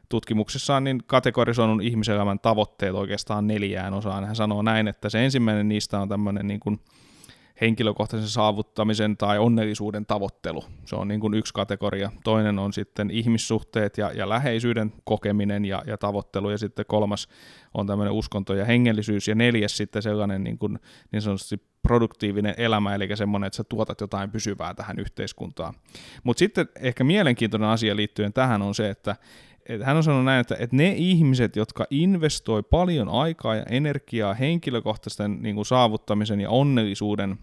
tutkimuksessaan 0.10 0.84
niin 0.84 1.04
kategorisoinut 1.08 1.82
ihmiselämän 1.82 2.40
tavoitteet 2.40 2.96
oikeastaan 2.96 3.48
neljään 3.48 3.94
osaan. 3.94 4.26
Hän 4.26 4.36
sanoo 4.36 4.62
näin, 4.62 4.88
että 4.88 5.10
se 5.10 5.26
ensimmäinen 5.26 5.68
niistä 5.68 6.00
on 6.00 6.10
tämmöinen 6.10 6.48
niin 6.48 6.60
kuin, 6.60 6.80
henkilökohtaisen 7.62 8.30
saavuttamisen 8.30 9.18
tai 9.18 9.40
onnellisuuden 9.40 10.06
tavoittelu. 10.06 10.64
Se 10.86 10.96
on 10.96 11.08
niin 11.08 11.20
kuin 11.20 11.34
yksi 11.34 11.54
kategoria. 11.54 12.12
Toinen 12.24 12.60
on 12.60 12.74
sitten 12.74 13.12
ihmissuhteet 13.12 13.98
ja, 13.98 14.12
ja 14.12 14.30
läheisyyden 14.30 14.94
kokeminen 15.04 15.66
ja, 15.66 15.84
ja 15.88 15.98
tavoittelu. 15.98 16.50
Ja 16.50 16.58
sitten 16.58 16.86
kolmas 16.88 17.28
on 17.74 17.88
tämmöinen 17.88 18.14
uskonto 18.14 18.54
ja 18.54 18.66
hengellisyys. 18.66 19.28
Ja 19.28 19.36
neljäs 19.36 19.78
sitten 19.78 20.02
sellainen 20.02 20.44
niin, 20.44 20.58
kuin, 20.58 20.80
niin 21.12 21.22
sanotusti 21.22 21.62
produktiivinen 21.82 22.54
elämä, 22.58 22.96
eli 22.96 23.16
semmoinen, 23.16 23.48
että 23.48 23.58
sä 23.58 23.64
tuotat 23.64 24.02
jotain 24.02 24.32
pysyvää 24.32 24.74
tähän 24.74 25.00
yhteiskuntaan. 25.00 25.74
Mutta 26.24 26.40
sitten 26.40 26.70
ehkä 26.80 27.04
mielenkiintoinen 27.04 27.70
asia 27.70 27.96
liittyen 27.96 28.34
tähän 28.34 28.62
on 28.62 28.76
se, 28.76 28.90
että, 28.90 29.16
että 29.70 29.86
hän 29.86 29.98
on 29.98 30.04
sanonut 30.04 30.26
näin, 30.26 30.42
että, 30.42 30.56
että 30.60 30.76
ne 30.76 30.94
ihmiset, 30.98 31.56
jotka 31.56 31.86
investoi 31.90 32.64
paljon 32.64 33.10
aikaa 33.10 33.56
ja 33.56 33.64
energiaa 33.70 34.34
henkilökohtaisten 34.34 35.38
niin 35.42 35.56
kuin 35.56 35.66
saavuttamisen 35.66 36.42
ja 36.42 36.50
onnellisuuden 36.50 37.38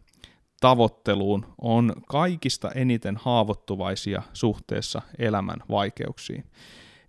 tavoitteluun, 0.61 1.47
on 1.61 1.93
kaikista 2.09 2.71
eniten 2.71 3.17
haavoittuvaisia 3.17 4.23
suhteessa 4.33 5.03
elämän 5.19 5.57
vaikeuksiin. 5.71 6.45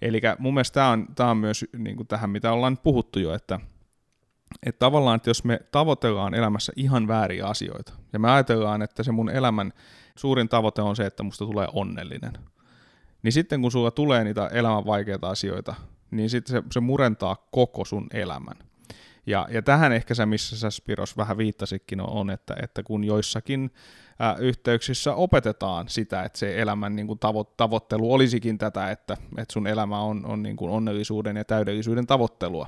Eli 0.01 0.21
mun 0.39 0.53
mielestä 0.53 0.73
tämä 0.73 0.89
on, 0.89 1.07
tämä 1.15 1.31
on 1.31 1.37
myös 1.37 1.65
niin 1.77 1.95
kuin 1.95 2.07
tähän, 2.07 2.29
mitä 2.29 2.51
ollaan 2.51 2.77
puhuttu 2.77 3.19
jo, 3.19 3.33
että, 3.33 3.59
että 4.65 4.79
tavallaan, 4.79 5.15
että 5.15 5.29
jos 5.29 5.43
me 5.43 5.59
tavoitellaan 5.71 6.33
elämässä 6.33 6.73
ihan 6.75 7.07
vääriä 7.07 7.45
asioita, 7.45 7.93
ja 8.13 8.19
me 8.19 8.31
ajatellaan, 8.31 8.81
että 8.81 9.03
se 9.03 9.11
mun 9.11 9.29
elämän 9.29 9.73
suurin 10.15 10.49
tavoite 10.49 10.81
on 10.81 10.95
se, 10.95 11.05
että 11.05 11.23
musta 11.23 11.45
tulee 11.45 11.67
onnellinen, 11.73 12.33
niin 13.25 13.33
sitten 13.33 13.61
kun 13.61 13.71
sulla 13.71 13.91
tulee 13.91 14.23
niitä 14.23 14.47
elämän 14.47 14.85
vaikeita 14.85 15.29
asioita, 15.29 15.75
niin 16.11 16.29
sitten 16.29 16.55
se, 16.55 16.63
se 16.71 16.79
murentaa 16.79 17.47
koko 17.51 17.85
sun 17.85 18.07
elämän. 18.13 18.55
Ja, 19.27 19.47
ja 19.51 19.61
tähän 19.61 19.91
ehkä 19.91 20.13
se, 20.13 20.25
missä 20.25 20.57
sä 20.57 20.69
Spiros 20.69 21.17
vähän 21.17 21.37
viittasikin, 21.37 22.01
on, 22.01 22.29
että, 22.29 22.55
että 22.63 22.83
kun 22.83 23.03
joissakin 23.03 23.71
ä, 24.21 24.35
yhteyksissä 24.39 25.13
opetetaan 25.13 25.89
sitä, 25.89 26.23
että 26.23 26.39
se 26.39 26.61
elämän 26.61 26.95
niin 26.95 27.07
kuin 27.07 27.19
tavo- 27.19 27.53
tavoittelu 27.57 28.13
olisikin 28.13 28.57
tätä, 28.57 28.91
että, 28.91 29.17
että 29.37 29.53
sun 29.53 29.67
elämä 29.67 29.99
on, 29.99 30.25
on 30.25 30.43
niin 30.43 30.55
kuin 30.55 30.71
onnellisuuden 30.71 31.35
ja 31.35 31.45
täydellisyyden 31.45 32.07
tavoittelua, 32.07 32.67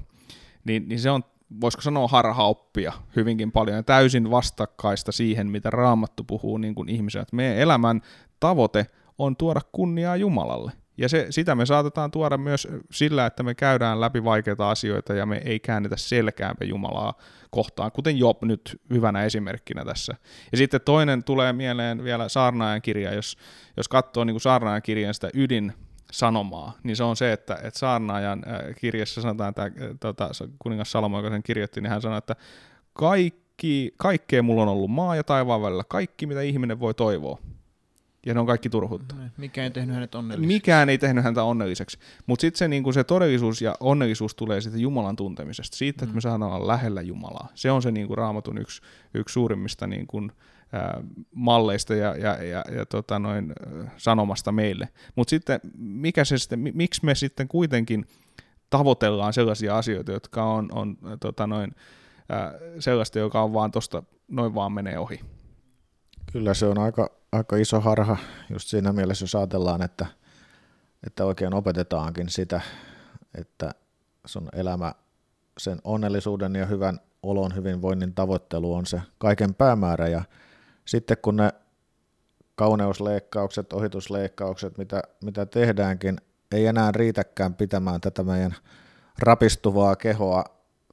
niin, 0.66 0.90
niin 0.90 1.00
se 1.00 1.12
on 1.12 1.24
voisiko 1.62 1.82
sanoa 1.82 2.08
harhaoppia 2.08 2.94
hyvinkin 3.16 3.52
paljon 3.52 3.78
ja 3.78 3.84
täysin 3.84 4.32
vastakkaista 4.32 5.12
siihen, 5.12 5.48
mitä 5.48 5.70
Raamattu 5.70 6.24
puhuu 6.24 6.58
niin 6.58 6.76
kuin 6.76 6.90
ihmiselle, 6.90 7.22
että 7.22 7.36
meidän 7.36 7.58
elämän 7.58 8.02
tavoite 8.40 8.86
on 9.18 9.36
tuoda 9.36 9.62
kunniaa 9.72 10.16
Jumalalle. 10.16 10.72
Ja 10.98 11.10
se, 11.10 11.28
sitä 11.30 11.56
me 11.56 11.66
saatetaan 11.66 12.12
tuoda 12.12 12.38
myös 12.38 12.68
sillä, 12.92 13.26
että 13.26 13.44
me 13.44 13.56
käydään 13.56 14.02
läpi 14.02 14.24
vaikeita 14.24 14.70
asioita 14.70 15.14
ja 15.14 15.26
me 15.26 15.42
ei 15.46 15.60
käännetä 15.60 15.98
selkäämme 15.98 16.66
Jumalaa 16.66 17.14
kohtaan, 17.50 17.92
kuten 17.92 18.18
Job 18.18 18.44
nyt 18.44 18.82
hyvänä 18.90 19.24
esimerkkinä 19.24 19.86
tässä. 19.86 20.16
Ja 20.52 20.58
sitten 20.58 20.82
toinen 20.82 21.24
tulee 21.24 21.54
mieleen 21.54 22.04
vielä 22.04 22.30
saarnaajan 22.30 22.82
kirja, 22.82 23.14
jos, 23.14 23.38
jos 23.78 23.88
katsoo 23.88 24.24
niin 24.24 24.40
saarnaajan 24.40 24.82
kirjan 24.82 25.14
sitä 25.14 25.30
ydin 25.34 25.74
sanomaa, 26.12 26.74
niin 26.84 26.96
se 26.96 27.04
on 27.04 27.16
se, 27.16 27.32
että, 27.32 27.56
että 27.64 27.80
saarnaajan 27.80 28.44
kirjassa 28.78 29.22
sanotaan, 29.22 29.50
että 29.50 29.72
tuota, 30.00 30.30
kuningas 30.60 30.92
Salomo, 30.92 31.18
joka 31.18 31.30
sen 31.30 31.44
kirjoitti, 31.44 31.82
niin 31.82 31.90
hän 31.90 32.02
sanoi, 32.02 32.18
että 32.18 32.36
kaikki, 32.94 33.94
kaikkea 33.98 34.44
mulla 34.44 34.62
on 34.62 34.68
ollut 34.68 34.92
maa 34.92 35.16
ja 35.16 35.24
taivaan 35.24 35.62
välillä, 35.62 35.84
kaikki 35.90 36.26
mitä 36.26 36.42
ihminen 36.42 36.80
voi 36.80 36.94
toivoa, 36.94 37.40
ja 38.28 38.34
ne 38.34 38.40
on 38.40 38.46
kaikki 38.46 38.70
turhuutta. 38.70 39.16
Niin, 39.16 39.32
mikä 39.38 39.64
ei 39.64 39.72
tehnyt 39.72 39.96
hänet 39.96 40.16
onnelliseksi. 40.16 40.56
Mikään 40.56 40.90
ei 40.90 40.98
tehnyt 40.98 41.24
häntä 41.24 41.44
onnelliseksi. 41.44 42.00
Mutta 42.26 42.42
sitten 42.42 42.58
se, 42.58 42.68
niinku, 42.68 42.92
se 42.92 43.04
todellisuus 43.04 43.62
ja 43.62 43.76
onnellisuus 43.80 44.36
tulee 44.36 44.62
sitten 44.62 44.82
Jumalan 44.82 45.16
tuntemisesta, 45.16 45.78
siitä, 45.78 46.02
mm. 46.02 46.10
että 46.10 46.16
me 46.16 46.22
saadaan 46.22 46.52
olla 46.52 46.68
lähellä 46.68 47.02
Jumalaa. 47.02 47.48
Se 47.56 47.72
on 47.72 47.82
se 47.82 47.92
niinku, 47.92 48.16
raamatun 48.16 48.58
yksi, 48.58 48.82
yksi 49.14 49.34
suurimmista 49.34 49.88
niinku, 49.88 50.22
ää, 50.72 51.02
malleista 51.36 51.96
ja, 51.96 52.16
ja, 52.16 52.44
ja, 52.44 52.64
ja 52.76 52.86
tota, 52.86 53.20
noin, 53.20 53.54
sanomasta 53.98 54.52
meille. 54.52 54.90
Mutta 55.16 55.30
sitten, 55.30 55.60
mikä 55.78 56.26
se 56.26 56.38
sitten, 56.38 56.60
miksi 56.74 57.06
me 57.06 57.16
sitten 57.16 57.48
kuitenkin 57.48 58.06
tavoitellaan 58.70 59.34
sellaisia 59.34 59.78
asioita, 59.78 60.12
jotka 60.12 60.44
on, 60.46 60.70
on 60.72 60.98
tota, 61.20 61.48
noin, 61.48 61.76
ää, 62.30 62.54
sellaista, 62.80 63.20
joka 63.20 63.42
on 63.42 63.54
vaan 63.54 63.72
tuosta 63.72 64.04
noin 64.28 64.56
vaan 64.56 64.72
menee 64.72 65.00
ohi. 65.00 65.20
Kyllä 66.32 66.54
se 66.54 66.66
on 66.66 66.78
aika, 66.78 67.17
aika 67.32 67.56
iso 67.58 67.82
harha 67.82 68.18
just 68.50 68.68
siinä 68.68 68.94
mielessä, 68.94 69.24
jos 69.24 69.36
ajatellaan, 69.36 69.82
että, 69.82 70.06
että 71.08 71.26
oikein 71.26 71.54
opetetaankin 71.54 72.30
sitä, 72.30 72.62
että 73.36 73.72
sun 74.26 74.50
elämä, 74.54 74.94
sen 75.58 75.80
onnellisuuden 75.84 76.56
ja 76.56 76.66
hyvän 76.66 77.00
olon, 77.24 77.56
hyvinvoinnin 77.56 78.14
tavoittelu 78.14 78.74
on 78.74 78.86
se 78.86 79.02
kaiken 79.18 79.56
päämäärä. 79.56 80.08
Ja 80.08 80.22
sitten 80.86 81.18
kun 81.22 81.36
ne 81.36 81.54
kauneusleikkaukset, 82.56 83.74
ohitusleikkaukset, 83.74 84.78
mitä, 84.78 85.02
mitä 85.24 85.46
tehdäänkin, 85.46 86.18
ei 86.52 86.66
enää 86.66 86.92
riitäkään 86.92 87.54
pitämään 87.54 88.02
tätä 88.02 88.24
meidän 88.24 88.56
rapistuvaa 89.20 89.96
kehoa 89.96 90.44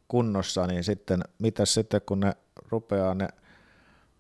kunnossa, 0.09 0.67
niin 0.67 0.85
sitten 0.85 1.21
mitä 1.39 1.67
sitten 1.67 2.01
kun 2.07 2.21
ne 2.21 2.33
rupeaa 2.71 3.15
ne 3.15 3.29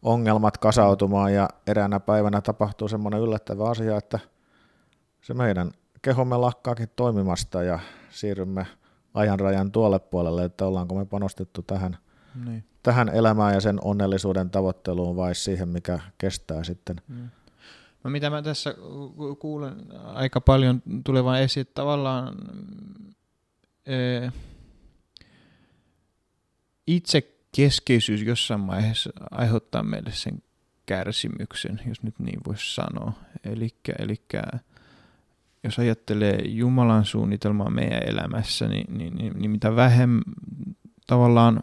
ongelmat 0.05 0.59
kasautumaan 0.59 1.35
ja 1.35 1.49
eräänä 1.67 2.01
päivänä 2.01 2.41
tapahtuu 2.41 2.89
semmoinen 2.89 3.21
yllättävä 3.21 3.71
asia, 3.71 3.97
että 3.97 4.19
se 5.23 5.35
meidän 5.35 5.71
kehomme 6.03 6.37
lakkaakin 6.37 6.89
toimimasta 6.97 7.63
ja 7.63 7.79
siirrymme 8.11 8.67
ajanrajan 9.15 9.73
tuolle 9.73 9.99
puolelle, 9.99 10.45
että 10.45 10.67
ollaanko 10.67 10.95
me 10.95 11.05
panostettu 11.05 11.63
tähän, 11.63 11.99
niin. 12.45 12.65
tähän 12.83 13.09
elämään 13.09 13.55
ja 13.55 13.61
sen 13.61 13.79
onnellisuuden 13.83 14.51
tavoitteluun 14.51 15.17
vai 15.17 15.35
siihen, 15.35 15.69
mikä 15.69 15.99
kestää 16.19 16.65
sitten. 16.65 16.97
Mm. 17.09 17.29
No 18.05 18.11
mitä 18.11 18.31
mä 18.31 18.43
tässä 18.43 18.75
kuulen 19.39 19.75
aika 20.05 20.41
paljon 20.41 20.83
tulevan 21.05 21.41
esiin, 21.41 21.63
että 21.63 21.75
tavallaan 21.75 22.35
ee, 23.87 24.33
itse 26.87 27.34
keskeisyys 27.57 28.23
jossain 28.23 28.67
vaiheessa 28.67 29.11
aiheuttaa 29.31 29.83
meille 29.83 30.13
sen 30.13 30.43
kärsimyksen, 30.87 31.81
jos 31.87 32.03
nyt 32.03 32.19
niin 32.19 32.41
voisi 32.47 32.75
sanoa. 32.75 33.13
Eli 33.45 33.71
jos 35.65 35.79
ajattelee 35.79 36.43
Jumalan 36.45 37.05
suunnitelmaa 37.05 37.71
meidän 37.71 38.03
elämässä, 38.07 38.69
niin, 38.69 38.99
niin, 38.99 39.15
niin, 39.15 39.33
niin 39.39 39.51
mitä 39.51 39.77
vähemmän 39.77 40.23
tavallaan 41.07 41.63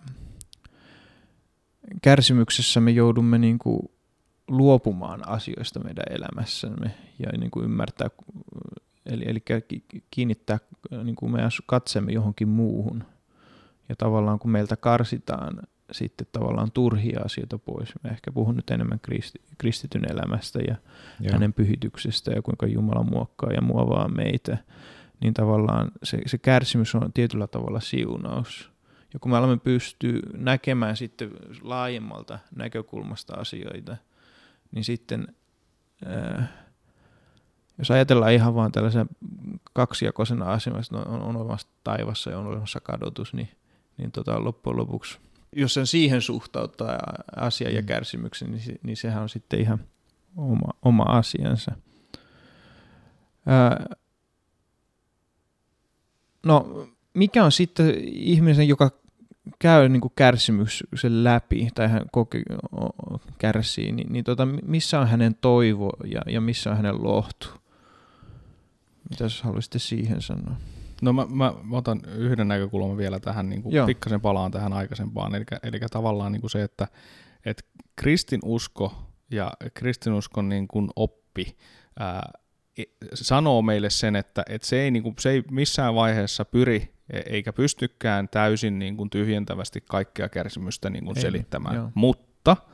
kärsimyksessä 2.01 2.82
me 2.82 2.91
joudumme 2.91 3.38
niin 3.38 3.60
kuin 3.60 3.80
luopumaan 4.47 5.27
asioista 5.27 5.80
meidän 5.80 6.06
elämässämme 6.10 6.91
ja 7.19 7.38
niin 7.38 7.51
kuin 7.51 7.65
ymmärtää, 7.65 8.10
eli, 9.06 9.23
eli 9.27 9.43
kiinnittää 10.12 10.60
niin 11.04 11.15
kuin 11.15 11.32
meidän 11.32 11.51
katsemme 11.65 12.12
johonkin 12.12 12.47
muuhun. 12.47 13.04
Ja 13.89 13.95
tavallaan 13.95 14.39
kun 14.39 14.51
meiltä 14.51 14.75
karsitaan 14.75 15.60
sitten 15.91 16.27
tavallaan 16.32 16.71
turhia 16.71 17.21
asioita 17.25 17.58
pois. 17.58 17.93
Mä 18.04 18.12
ehkä 18.12 18.32
puhun 18.32 18.56
nyt 18.56 18.69
enemmän 18.69 18.99
kristi, 18.99 19.41
kristityn 19.58 20.12
elämästä 20.12 20.60
ja 20.67 20.75
Joo. 21.19 21.34
hänen 21.34 21.54
pyhityksestä 21.54 22.32
ja 22.32 22.41
kuinka 22.41 22.67
Jumala 22.67 23.04
muokkaa 23.04 23.54
ja 23.54 23.62
muovaa 23.62 24.08
meitä. 24.08 24.58
Niin 25.19 25.34
tavallaan 25.34 25.91
se, 26.04 26.21
se 26.25 26.38
kärsimys 26.38 26.95
on 26.95 27.13
tietyllä 27.13 27.47
tavalla 27.47 27.80
siunaus. 27.80 28.71
Ja 29.13 29.19
kun 29.19 29.32
me 29.32 29.38
alamme 29.38 29.58
pystyä 29.58 30.19
näkemään 30.34 30.97
sitten 30.97 31.32
laajemmalta 31.62 32.39
näkökulmasta 32.56 33.34
asioita, 33.34 33.97
niin 34.71 34.84
sitten 34.84 35.27
äh, 36.08 36.49
jos 37.77 37.91
ajatellaan 37.91 38.34
ihan 38.34 38.56
vaan 38.56 38.71
tällaisen 38.71 39.10
kaksijakoisena 39.73 40.45
asemassa, 40.45 40.97
on, 40.97 41.21
on 41.21 41.36
olemassa 41.36 41.67
taivassa 41.84 42.32
ja 42.32 42.39
on 42.39 42.47
olemassa 42.47 42.80
kadotus, 42.80 43.34
niin, 43.34 43.49
niin 43.97 44.12
tota, 44.12 44.43
loppujen 44.43 44.77
lopuksi– 44.77 45.19
jos 45.56 45.74
sen 45.74 45.88
siihen 45.88 46.22
suhtauttaa 46.22 46.98
asia 47.36 47.70
ja 47.70 47.82
mm. 47.82 47.86
kärsimyksen, 47.86 48.52
niin, 48.52 48.80
niin 48.84 48.98
sehän 48.98 49.24
on 49.24 49.30
sitten 49.30 49.60
ihan 49.60 49.80
oma, 50.38 50.74
oma 50.82 51.04
asiansa. 51.04 51.72
Ää, 53.46 53.86
no, 56.46 56.88
mikä 57.14 57.44
on 57.44 57.52
sitten 57.52 57.96
ihmisen, 58.06 58.68
joka 58.68 58.92
käy 59.60 59.90
niin 59.90 60.02
kuin 60.02 60.14
kärsimyksen 60.16 61.24
läpi 61.24 61.70
tai 61.76 61.88
hän 61.88 62.06
koki, 62.12 62.44
kärsii, 63.38 63.92
niin, 63.92 64.14
niin 64.14 64.24
tota, 64.24 64.46
missä 64.46 65.00
on 65.00 65.08
hänen 65.08 65.36
toivo 65.42 65.90
ja, 66.06 66.22
ja 66.28 66.42
missä 66.42 66.70
on 66.70 66.78
hänen 66.78 67.04
lohtu? 67.04 67.48
Mitä 69.10 69.26
haluaisitte 69.44 69.80
siihen 69.80 70.22
sanoa? 70.22 70.56
No 71.02 71.14
mä, 71.14 71.26
mä, 71.26 71.54
mä 71.64 71.78
otan 71.78 72.02
yhden 72.16 72.48
näkökulman 72.48 72.98
vielä 72.98 73.20
tähän, 73.20 73.50
niin 73.50 73.64
kuin 73.64 73.86
pikkasen 73.86 74.22
palaan 74.22 74.52
tähän 74.52 74.74
aikaisempaan, 74.74 75.36
eli, 75.36 75.46
eli 75.64 75.80
tavallaan 75.92 76.32
niin 76.32 76.42
kuin 76.42 76.52
se, 76.52 76.64
että, 76.64 76.88
että 77.46 77.64
kristinusko 77.96 78.94
ja 79.32 79.52
kristinuskon 79.74 80.50
niin 80.50 80.68
kuin 80.68 80.90
oppi 80.96 81.58
ää, 82.00 82.32
sanoo 83.14 83.62
meille 83.62 83.90
sen, 83.90 84.16
että, 84.16 84.44
että 84.50 84.68
se, 84.68 84.82
ei, 84.82 84.92
niin 84.92 85.04
kuin, 85.04 85.16
se 85.20 85.30
ei 85.30 85.44
missään 85.52 85.96
vaiheessa 85.96 86.46
pyri 86.46 86.94
e, 87.10 87.20
eikä 87.20 87.54
pystykään 87.54 88.30
täysin 88.30 88.80
niin 88.80 88.98
kuin 88.98 89.10
tyhjentävästi 89.10 89.84
kaikkea 89.90 90.30
kärsimystä 90.30 90.90
niin 90.90 91.06
kuin 91.06 91.22
selittämään, 91.22 91.76
Joo. 91.76 91.92
mutta– 91.96 92.58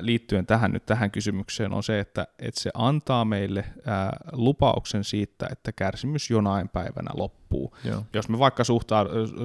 liittyen 0.00 0.46
tähän 0.46 0.72
nyt 0.72 0.86
tähän 0.86 1.10
kysymykseen 1.10 1.72
on 1.72 1.82
se, 1.82 2.00
että, 2.00 2.26
että 2.38 2.60
se 2.60 2.70
antaa 2.74 3.24
meille 3.24 3.64
ää, 3.86 4.16
lupauksen 4.32 5.04
siitä, 5.04 5.46
että 5.52 5.72
kärsimys 5.72 6.30
jonain 6.30 6.68
päivänä 6.68 7.10
loppuu. 7.14 7.76
Joo. 7.84 8.02
Jos 8.12 8.28
me 8.28 8.38
vaikka 8.38 8.62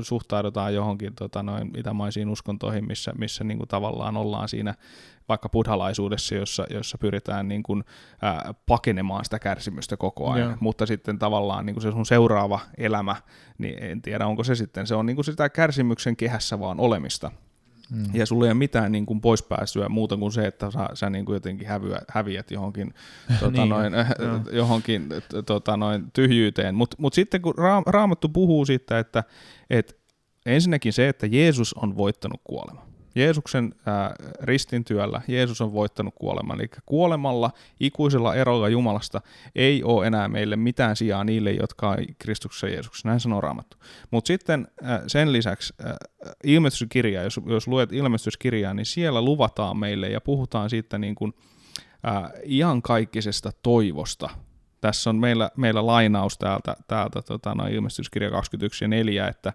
suhtaudutaan 0.02 0.74
johonkin 0.74 1.16
tota, 1.16 1.44
noin 1.44 1.72
itämaisiin 1.78 2.30
uskontoihin, 2.30 2.88
missä, 2.88 3.12
missä 3.18 3.44
niin 3.44 3.58
kuin 3.58 3.68
tavallaan 3.68 4.18
ollaan 4.18 4.50
siinä 4.50 4.74
vaikka 5.30 5.50
buddhalaisuudessa, 5.50 6.36
jossa, 6.36 6.66
jossa 6.70 6.98
pyritään 6.98 7.48
niin 7.48 7.64
kuin, 7.64 7.84
ää, 8.22 8.54
pakenemaan 8.66 9.26
sitä 9.26 9.40
kärsimystä 9.40 9.98
koko 9.98 10.32
ajan, 10.32 10.50
Joo. 10.50 10.58
mutta 10.60 10.86
sitten 10.86 11.20
tavallaan 11.20 11.66
niin 11.66 11.74
kuin 11.74 11.82
se 11.82 11.92
sun 11.92 12.06
seuraava 12.06 12.60
elämä, 12.78 13.16
niin 13.58 13.84
en 13.84 14.02
tiedä 14.02 14.28
onko 14.28 14.44
se 14.44 14.56
sitten, 14.56 14.88
se 14.88 14.96
on 14.96 15.06
niin 15.06 15.16
kuin 15.16 15.26
sitä 15.26 15.50
kärsimyksen 15.50 16.16
kehässä 16.16 16.60
vaan 16.60 16.80
olemista, 16.80 17.32
Mm. 17.92 18.04
Ja 18.14 18.26
sulla 18.26 18.46
ei 18.46 18.52
ole 18.52 18.58
mitään 18.58 18.92
niin 18.92 19.06
kuin 19.06 19.22
poispääsyä 19.22 19.90
muuta 19.90 20.18
kuin 20.18 20.32
se, 20.32 20.48
että 20.48 20.72
sä, 20.72 20.90
sä 20.94 21.10
niin 21.10 21.26
kuin 21.26 21.34
jotenkin 21.34 21.68
hävyä, 21.68 22.02
häviät 22.10 22.52
johonkin, 22.52 22.94
tota, 23.40 23.52
niin, 23.52 23.70
noin, 23.70 23.96
äh, 23.96 24.10
johonkin 24.52 25.10
tota, 25.46 25.78
noin, 25.78 26.12
tyhjyyteen. 26.14 26.76
Mutta 26.76 26.98
mut 27.00 27.14
sitten 27.14 27.42
kun 27.42 27.54
ra- 27.56 27.84
Raamattu 27.92 28.30
puhuu 28.30 28.66
siitä, 28.66 29.00
että 29.00 29.24
et 29.70 29.98
ensinnäkin 30.46 30.94
se, 30.94 31.10
että 31.10 31.28
Jeesus 31.28 31.74
on 31.74 31.98
voittanut 31.98 32.42
kuoleman. 32.44 32.91
Jeesuksen 33.16 33.76
ää, 33.86 34.16
ristintyöllä 34.42 35.22
Jeesus 35.28 35.62
on 35.62 35.74
voittanut 35.74 36.14
kuoleman. 36.16 36.60
Eli 36.60 36.70
kuolemalla, 36.86 37.52
ikuisella 37.80 38.36
erolla 38.36 38.70
Jumalasta 38.70 39.22
ei 39.56 39.84
ole 39.84 40.08
enää 40.08 40.28
meille 40.28 40.56
mitään 40.56 40.96
sijaa 40.96 41.24
niille, 41.24 41.52
jotka 41.52 41.90
on 41.90 41.98
Kristuksessa 42.20 42.68
Jeesuksessa. 42.68 43.08
Näin 43.08 43.20
sanoo 43.20 43.42
Raamattu. 43.42 43.78
Mutta 44.12 44.28
sitten 44.28 44.68
ää, 44.84 45.04
sen 45.08 45.34
lisäksi 45.34 45.74
ää, 45.84 45.98
ilmestyskirja, 46.44 47.24
jos, 47.24 47.40
jos 47.46 47.68
luet 47.68 47.94
ilmestyskirjaa, 47.94 48.74
niin 48.74 48.86
siellä 48.86 49.22
luvataan 49.22 49.78
meille 49.78 50.10
ja 50.10 50.22
puhutaan 50.22 50.70
siitä 50.70 50.98
niin 50.98 51.16
kuin, 51.16 51.34
ää, 52.04 52.32
iankaikkisesta 52.46 53.52
toivosta. 53.64 54.30
Tässä 54.82 55.10
on 55.10 55.16
meillä, 55.16 55.52
meillä 55.58 55.86
lainaus 55.86 56.38
täältä, 56.38 56.76
täältä 56.88 57.22
tota, 57.22 57.56
no, 57.56 57.68
ilmestyskirja 57.68 58.32
21 58.32 58.84
ja 58.84 58.88
4, 58.88 59.28
että 59.28 59.54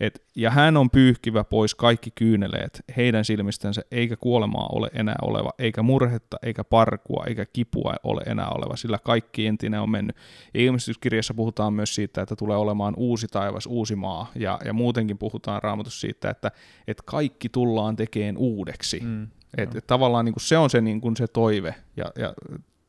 Et, 0.00 0.22
ja 0.36 0.50
hän 0.50 0.76
on 0.76 0.90
pyyhkivä 0.90 1.44
pois 1.44 1.74
kaikki 1.74 2.10
kyyneleet 2.10 2.82
heidän 2.96 3.24
silmistänsä, 3.24 3.82
eikä 3.90 4.16
kuolemaa 4.16 4.66
ole 4.72 4.90
enää 4.92 5.16
oleva, 5.22 5.50
eikä 5.58 5.82
murhetta, 5.82 6.36
eikä 6.42 6.64
parkua, 6.64 7.24
eikä 7.26 7.46
kipua 7.46 7.94
ole 8.02 8.22
enää 8.26 8.48
oleva, 8.48 8.76
sillä 8.76 8.98
kaikki 8.98 9.46
entinen 9.46 9.80
on 9.80 9.90
mennyt. 9.90 10.16
Ja 10.54 10.60
ilmestyskirjassa 10.60 11.34
puhutaan 11.34 11.72
myös 11.72 11.94
siitä, 11.94 12.22
että 12.22 12.36
tulee 12.36 12.56
olemaan 12.56 12.94
uusi 12.96 13.26
taivas, 13.28 13.66
uusi 13.66 13.96
maa, 13.96 14.30
ja, 14.34 14.58
ja 14.64 14.72
muutenkin 14.72 15.18
puhutaan 15.18 15.62
raamatussa 15.62 16.00
siitä, 16.00 16.30
että, 16.30 16.50
että 16.86 17.02
kaikki 17.06 17.48
tullaan 17.48 17.96
tekemään 17.96 18.36
uudeksi. 18.36 19.00
Mm, 19.00 19.28
et, 19.56 19.74
et 19.76 19.86
tavallaan 19.86 20.24
niin 20.24 20.32
kuin 20.32 20.42
se 20.42 20.58
on 20.58 20.70
se, 20.70 20.80
niin 20.80 21.00
kuin 21.00 21.16
se 21.16 21.26
toive 21.26 21.74
ja, 21.96 22.04
ja 22.18 22.34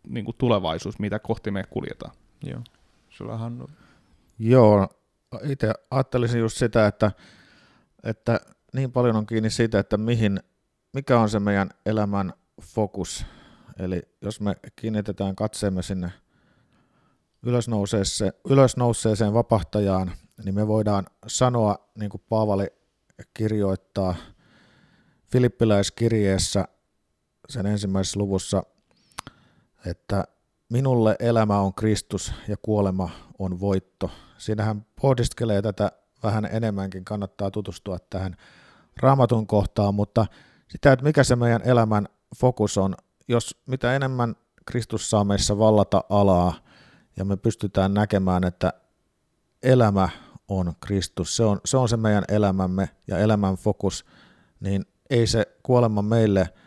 niin 0.07 0.25
kuin 0.25 0.35
tulevaisuus, 0.37 0.99
mitä 0.99 1.19
kohti 1.19 1.51
me 1.51 1.63
kuljetaan. 1.69 2.11
Joo. 2.43 2.59
Sulla 3.09 3.37
Hannu? 3.37 3.69
Joo, 4.39 4.87
itse 5.43 5.73
ajattelisin 5.91 6.39
just 6.39 6.57
sitä, 6.57 6.87
että, 6.87 7.11
että 8.03 8.39
niin 8.73 8.91
paljon 8.91 9.15
on 9.15 9.25
kiinni 9.25 9.49
siitä, 9.49 9.79
että 9.79 9.97
mihin, 9.97 10.39
mikä 10.93 11.19
on 11.19 11.29
se 11.29 11.39
meidän 11.39 11.69
elämän 11.85 12.33
fokus. 12.61 13.25
Eli 13.79 14.01
jos 14.21 14.41
me 14.41 14.55
kiinnitetään 14.75 15.35
katseemme 15.35 15.81
sinne 15.81 16.11
ylösnouseeseen, 17.43 18.33
ylösnouseeseen 18.49 19.33
vapahtajaan, 19.33 20.11
niin 20.43 20.55
me 20.55 20.67
voidaan 20.67 21.05
sanoa, 21.27 21.89
niin 21.95 22.09
kuin 22.09 22.23
Paavali 22.29 22.67
kirjoittaa 23.33 24.15
Filippiläiskirjeessä 25.31 26.65
sen 27.49 27.65
ensimmäisessä 27.65 28.19
luvussa, 28.19 28.63
että 29.85 30.23
minulle 30.69 31.15
elämä 31.19 31.59
on 31.59 31.73
Kristus 31.73 32.33
ja 32.47 32.55
kuolema 32.61 33.09
on 33.39 33.59
voitto. 33.59 34.11
Siinähän 34.37 34.85
pohdiskelee 35.01 35.61
tätä 35.61 35.91
vähän 36.23 36.45
enemmänkin, 36.51 37.05
kannattaa 37.05 37.51
tutustua 37.51 37.97
tähän 38.09 38.35
raamatun 38.97 39.47
kohtaan, 39.47 39.95
mutta 39.95 40.25
sitä, 40.67 40.91
että 40.91 41.05
mikä 41.05 41.23
se 41.23 41.35
meidän 41.35 41.61
elämän 41.65 42.07
fokus 42.35 42.77
on, 42.77 42.95
jos 43.27 43.61
mitä 43.65 43.95
enemmän 43.95 44.35
Kristus 44.65 45.09
saa 45.09 45.23
meissä 45.23 45.57
vallata 45.57 46.03
alaa 46.09 46.53
ja 47.17 47.25
me 47.25 47.37
pystytään 47.37 47.93
näkemään, 47.93 48.43
että 48.43 48.73
elämä 49.63 50.09
on 50.47 50.73
Kristus, 50.79 51.35
se 51.35 51.43
on 51.43 51.61
se, 51.65 51.77
on 51.77 51.89
se 51.89 51.97
meidän 51.97 52.23
elämämme 52.27 52.89
ja 53.07 53.17
elämän 53.17 53.55
fokus, 53.55 54.05
niin 54.59 54.85
ei 55.09 55.27
se 55.27 55.45
kuolema 55.63 56.01
meille– 56.01 56.49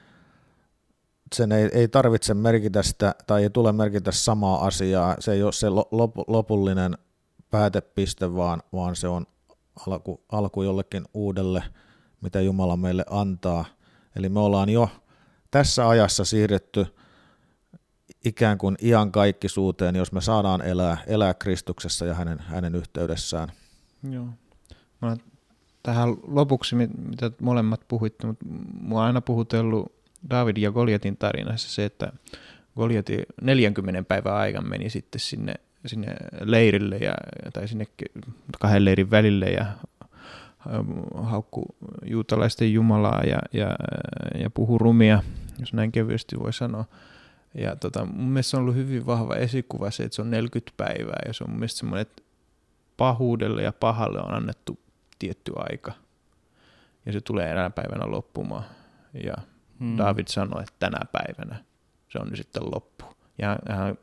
sen 1.33 1.53
ei, 1.53 1.68
ei 1.73 1.88
tarvitse 1.88 2.35
merkitä 2.35 2.83
sitä 2.83 3.14
tai 3.27 3.42
ei 3.42 3.51
tule 3.51 3.73
merkitä 3.73 4.12
samaa 4.12 4.66
asiaa. 4.66 5.16
Se 5.18 5.33
ei 5.33 5.42
ole 5.42 5.53
se 5.53 5.68
lop, 5.68 6.14
lopullinen 6.27 6.99
päätepiste, 7.51 8.35
vaan, 8.35 8.62
vaan 8.73 8.97
se 8.97 9.09
on 9.09 9.27
alku, 9.87 10.25
alku 10.33 10.62
jollekin 10.62 11.05
uudelle, 11.14 11.62
mitä 12.21 12.40
Jumala 12.40 12.77
meille 12.77 13.05
antaa. 13.11 13.64
Eli 14.16 14.29
me 14.29 14.40
ollaan 14.40 14.68
jo 14.68 14.88
tässä 15.51 15.88
ajassa 15.88 16.25
siirretty 16.25 16.87
ikään 18.25 18.59
kuin 18.59 18.77
iankaikkisuuteen, 18.83 19.97
jos 19.97 20.12
me 20.12 20.21
saadaan 20.21 20.62
elää, 20.62 20.99
elää 21.07 21.35
Kristuksessa 21.35 22.07
ja 22.07 22.14
hänen, 22.14 22.38
hänen 22.38 22.75
yhteydessään. 22.75 23.53
Joo. 24.11 24.27
Mä 25.01 25.16
tähän 25.83 26.09
lopuksi, 26.23 26.77
mitä 26.77 27.31
molemmat 27.40 27.81
puhuitte, 27.88 28.27
mutta 28.27 28.45
mua 28.81 29.05
aina 29.05 29.21
puhutellut 29.21 30.02
David 30.30 30.56
ja 30.56 30.70
Goliatin 30.70 31.16
tarinassa 31.16 31.70
se, 31.70 31.85
että 31.85 32.12
Goliati 32.76 33.22
40 33.42 34.02
päivän 34.02 34.35
aikana 34.35 34.68
meni 34.68 34.90
sitten 34.90 35.20
sinne, 35.20 35.54
sinne 35.87 36.16
leirille 36.40 36.96
ja, 36.96 37.14
tai 37.52 37.68
sinne 37.68 37.87
kahden 38.61 38.85
leirin 38.85 39.11
välille 39.11 39.46
ja 39.46 39.66
ähm, 40.66 40.90
haukku 41.22 41.66
juutalaisten 42.04 42.72
jumalaa 42.72 43.22
ja, 43.22 43.38
ja, 43.52 43.74
ja 44.35 44.50
puhu 44.50 44.78
rumia, 44.78 45.22
jos 45.61 45.72
näin 45.72 45.92
kevyesti 45.92 46.38
voi 46.38 46.52
sanoa. 46.52 46.85
Ja 47.54 47.76
tota, 47.76 48.04
mun 48.04 48.28
mielestä 48.28 48.50
se 48.50 48.56
on 48.56 48.62
ollut 48.62 48.76
hyvin 48.76 49.06
vahva 49.06 49.35
esikuva 49.35 49.90
se, 49.90 50.02
että 50.02 50.16
se 50.16 50.22
on 50.22 50.30
40 50.30 50.72
päivää 50.76 51.22
ja 51.26 51.32
se 51.32 51.44
on 51.44 51.50
mun 51.50 51.58
mielestä 51.58 51.78
semmoinen, 51.78 52.02
että 52.02 52.22
pahuudelle 52.96 53.62
ja 53.62 53.72
pahalle 53.72 54.20
on 54.20 54.35
annettu 54.35 54.78
tietty 55.18 55.52
aika. 55.56 55.92
Ja 57.06 57.12
se 57.12 57.20
tulee 57.20 57.50
enää 57.50 57.70
päivänä 57.70 58.11
loppumaan. 58.11 58.64
Ja 59.24 59.35
Hmm. 59.83 59.99
David 59.99 60.27
sanoi, 60.29 60.62
että 60.62 60.75
tänä 60.79 61.01
päivänä 61.12 61.64
se 62.09 62.18
on 62.18 62.29
nyt 62.29 62.37
sitten 62.37 62.62
loppu. 62.64 63.05
Ja 63.38 63.59
hän 63.68 63.99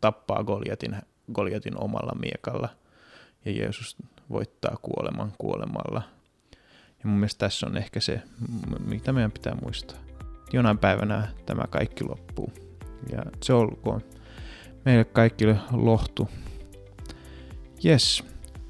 tappaa 0.00 0.44
Goliatin, 0.44 0.96
Goliatin 1.32 1.84
omalla 1.84 2.12
miekalla 2.20 2.68
ja 3.44 3.52
Jeesus 3.52 3.96
voittaa 4.30 4.76
kuoleman 4.82 5.32
kuolemalla. 5.38 6.02
Ja 6.88 7.08
mun 7.08 7.18
mielestä 7.18 7.38
tässä 7.38 7.66
on 7.66 7.76
ehkä 7.76 8.00
se, 8.00 8.22
mitä 8.86 9.12
meidän 9.12 9.32
pitää 9.32 9.56
muistaa. 9.62 9.98
Jonain 10.52 10.78
päivänä 10.78 11.28
tämä 11.46 11.64
kaikki 11.70 12.04
loppuu. 12.04 12.52
Ja 13.12 13.22
se 13.42 13.52
olkoon 13.52 14.00
meille 14.84 15.04
kaikille 15.04 15.56
lohtu. 15.72 16.28
Yes. 17.84 18.24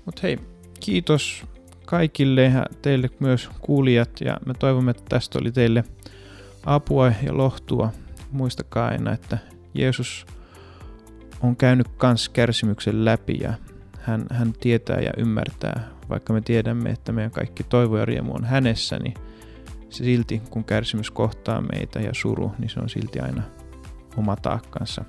Mutta 0.04 0.22
hei, 0.22 0.38
kiitos 0.80 1.44
kaikille 1.86 2.42
ja 2.42 2.66
teille 2.82 3.10
myös 3.20 3.48
kuulijat 3.60 4.20
ja 4.20 4.38
me 4.46 4.54
toivomme, 4.54 4.90
että 4.90 5.04
tästä 5.08 5.38
oli 5.38 5.52
teille– 5.52 5.84
apua 6.66 7.12
ja 7.22 7.36
lohtua. 7.36 7.92
Muistakaa 8.30 8.88
aina, 8.88 9.12
että 9.12 9.38
Jeesus 9.74 10.26
on 11.42 11.56
käynyt 11.56 11.88
kans 11.88 12.28
kärsimyksen 12.28 13.04
läpi 13.04 13.38
ja 13.42 13.54
hän, 14.00 14.26
hän 14.30 14.52
tietää 14.52 15.00
ja 15.00 15.10
ymmärtää, 15.16 15.88
vaikka 16.08 16.32
me 16.32 16.40
tiedämme, 16.40 16.90
että 16.90 17.12
meidän 17.12 17.30
kaikki 17.30 17.62
toivo 17.64 17.98
ja 17.98 18.04
riemu 18.04 18.34
on 18.34 18.44
hänessä, 18.44 18.98
niin 18.98 19.14
se 19.90 20.04
silti, 20.04 20.42
kun 20.50 20.64
kärsimys 20.64 21.10
kohtaa 21.10 21.60
meitä 21.60 22.00
ja 22.00 22.10
suru, 22.14 22.52
niin 22.58 22.70
se 22.70 22.80
on 22.80 22.88
silti 22.88 23.20
aina 23.20 23.42
oma 24.16 24.36
taakkansa. 24.36 25.04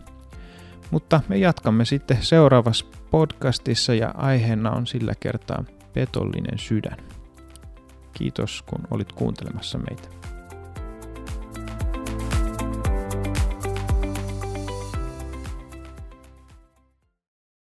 Mutta 0.91 1.21
me 1.27 1.37
jatkamme 1.37 1.85
sitten 1.85 2.17
seuraavassa 2.21 2.85
podcastissa 3.11 3.93
ja 3.93 4.13
aiheena 4.17 4.71
on 4.71 4.87
sillä 4.87 5.13
kertaa 5.19 5.63
petollinen 5.93 6.59
sydän. 6.59 6.97
Kiitos 8.13 8.61
kun 8.61 8.87
olit 8.91 9.11
kuuntelemassa 9.11 9.77
meitä. 9.77 10.18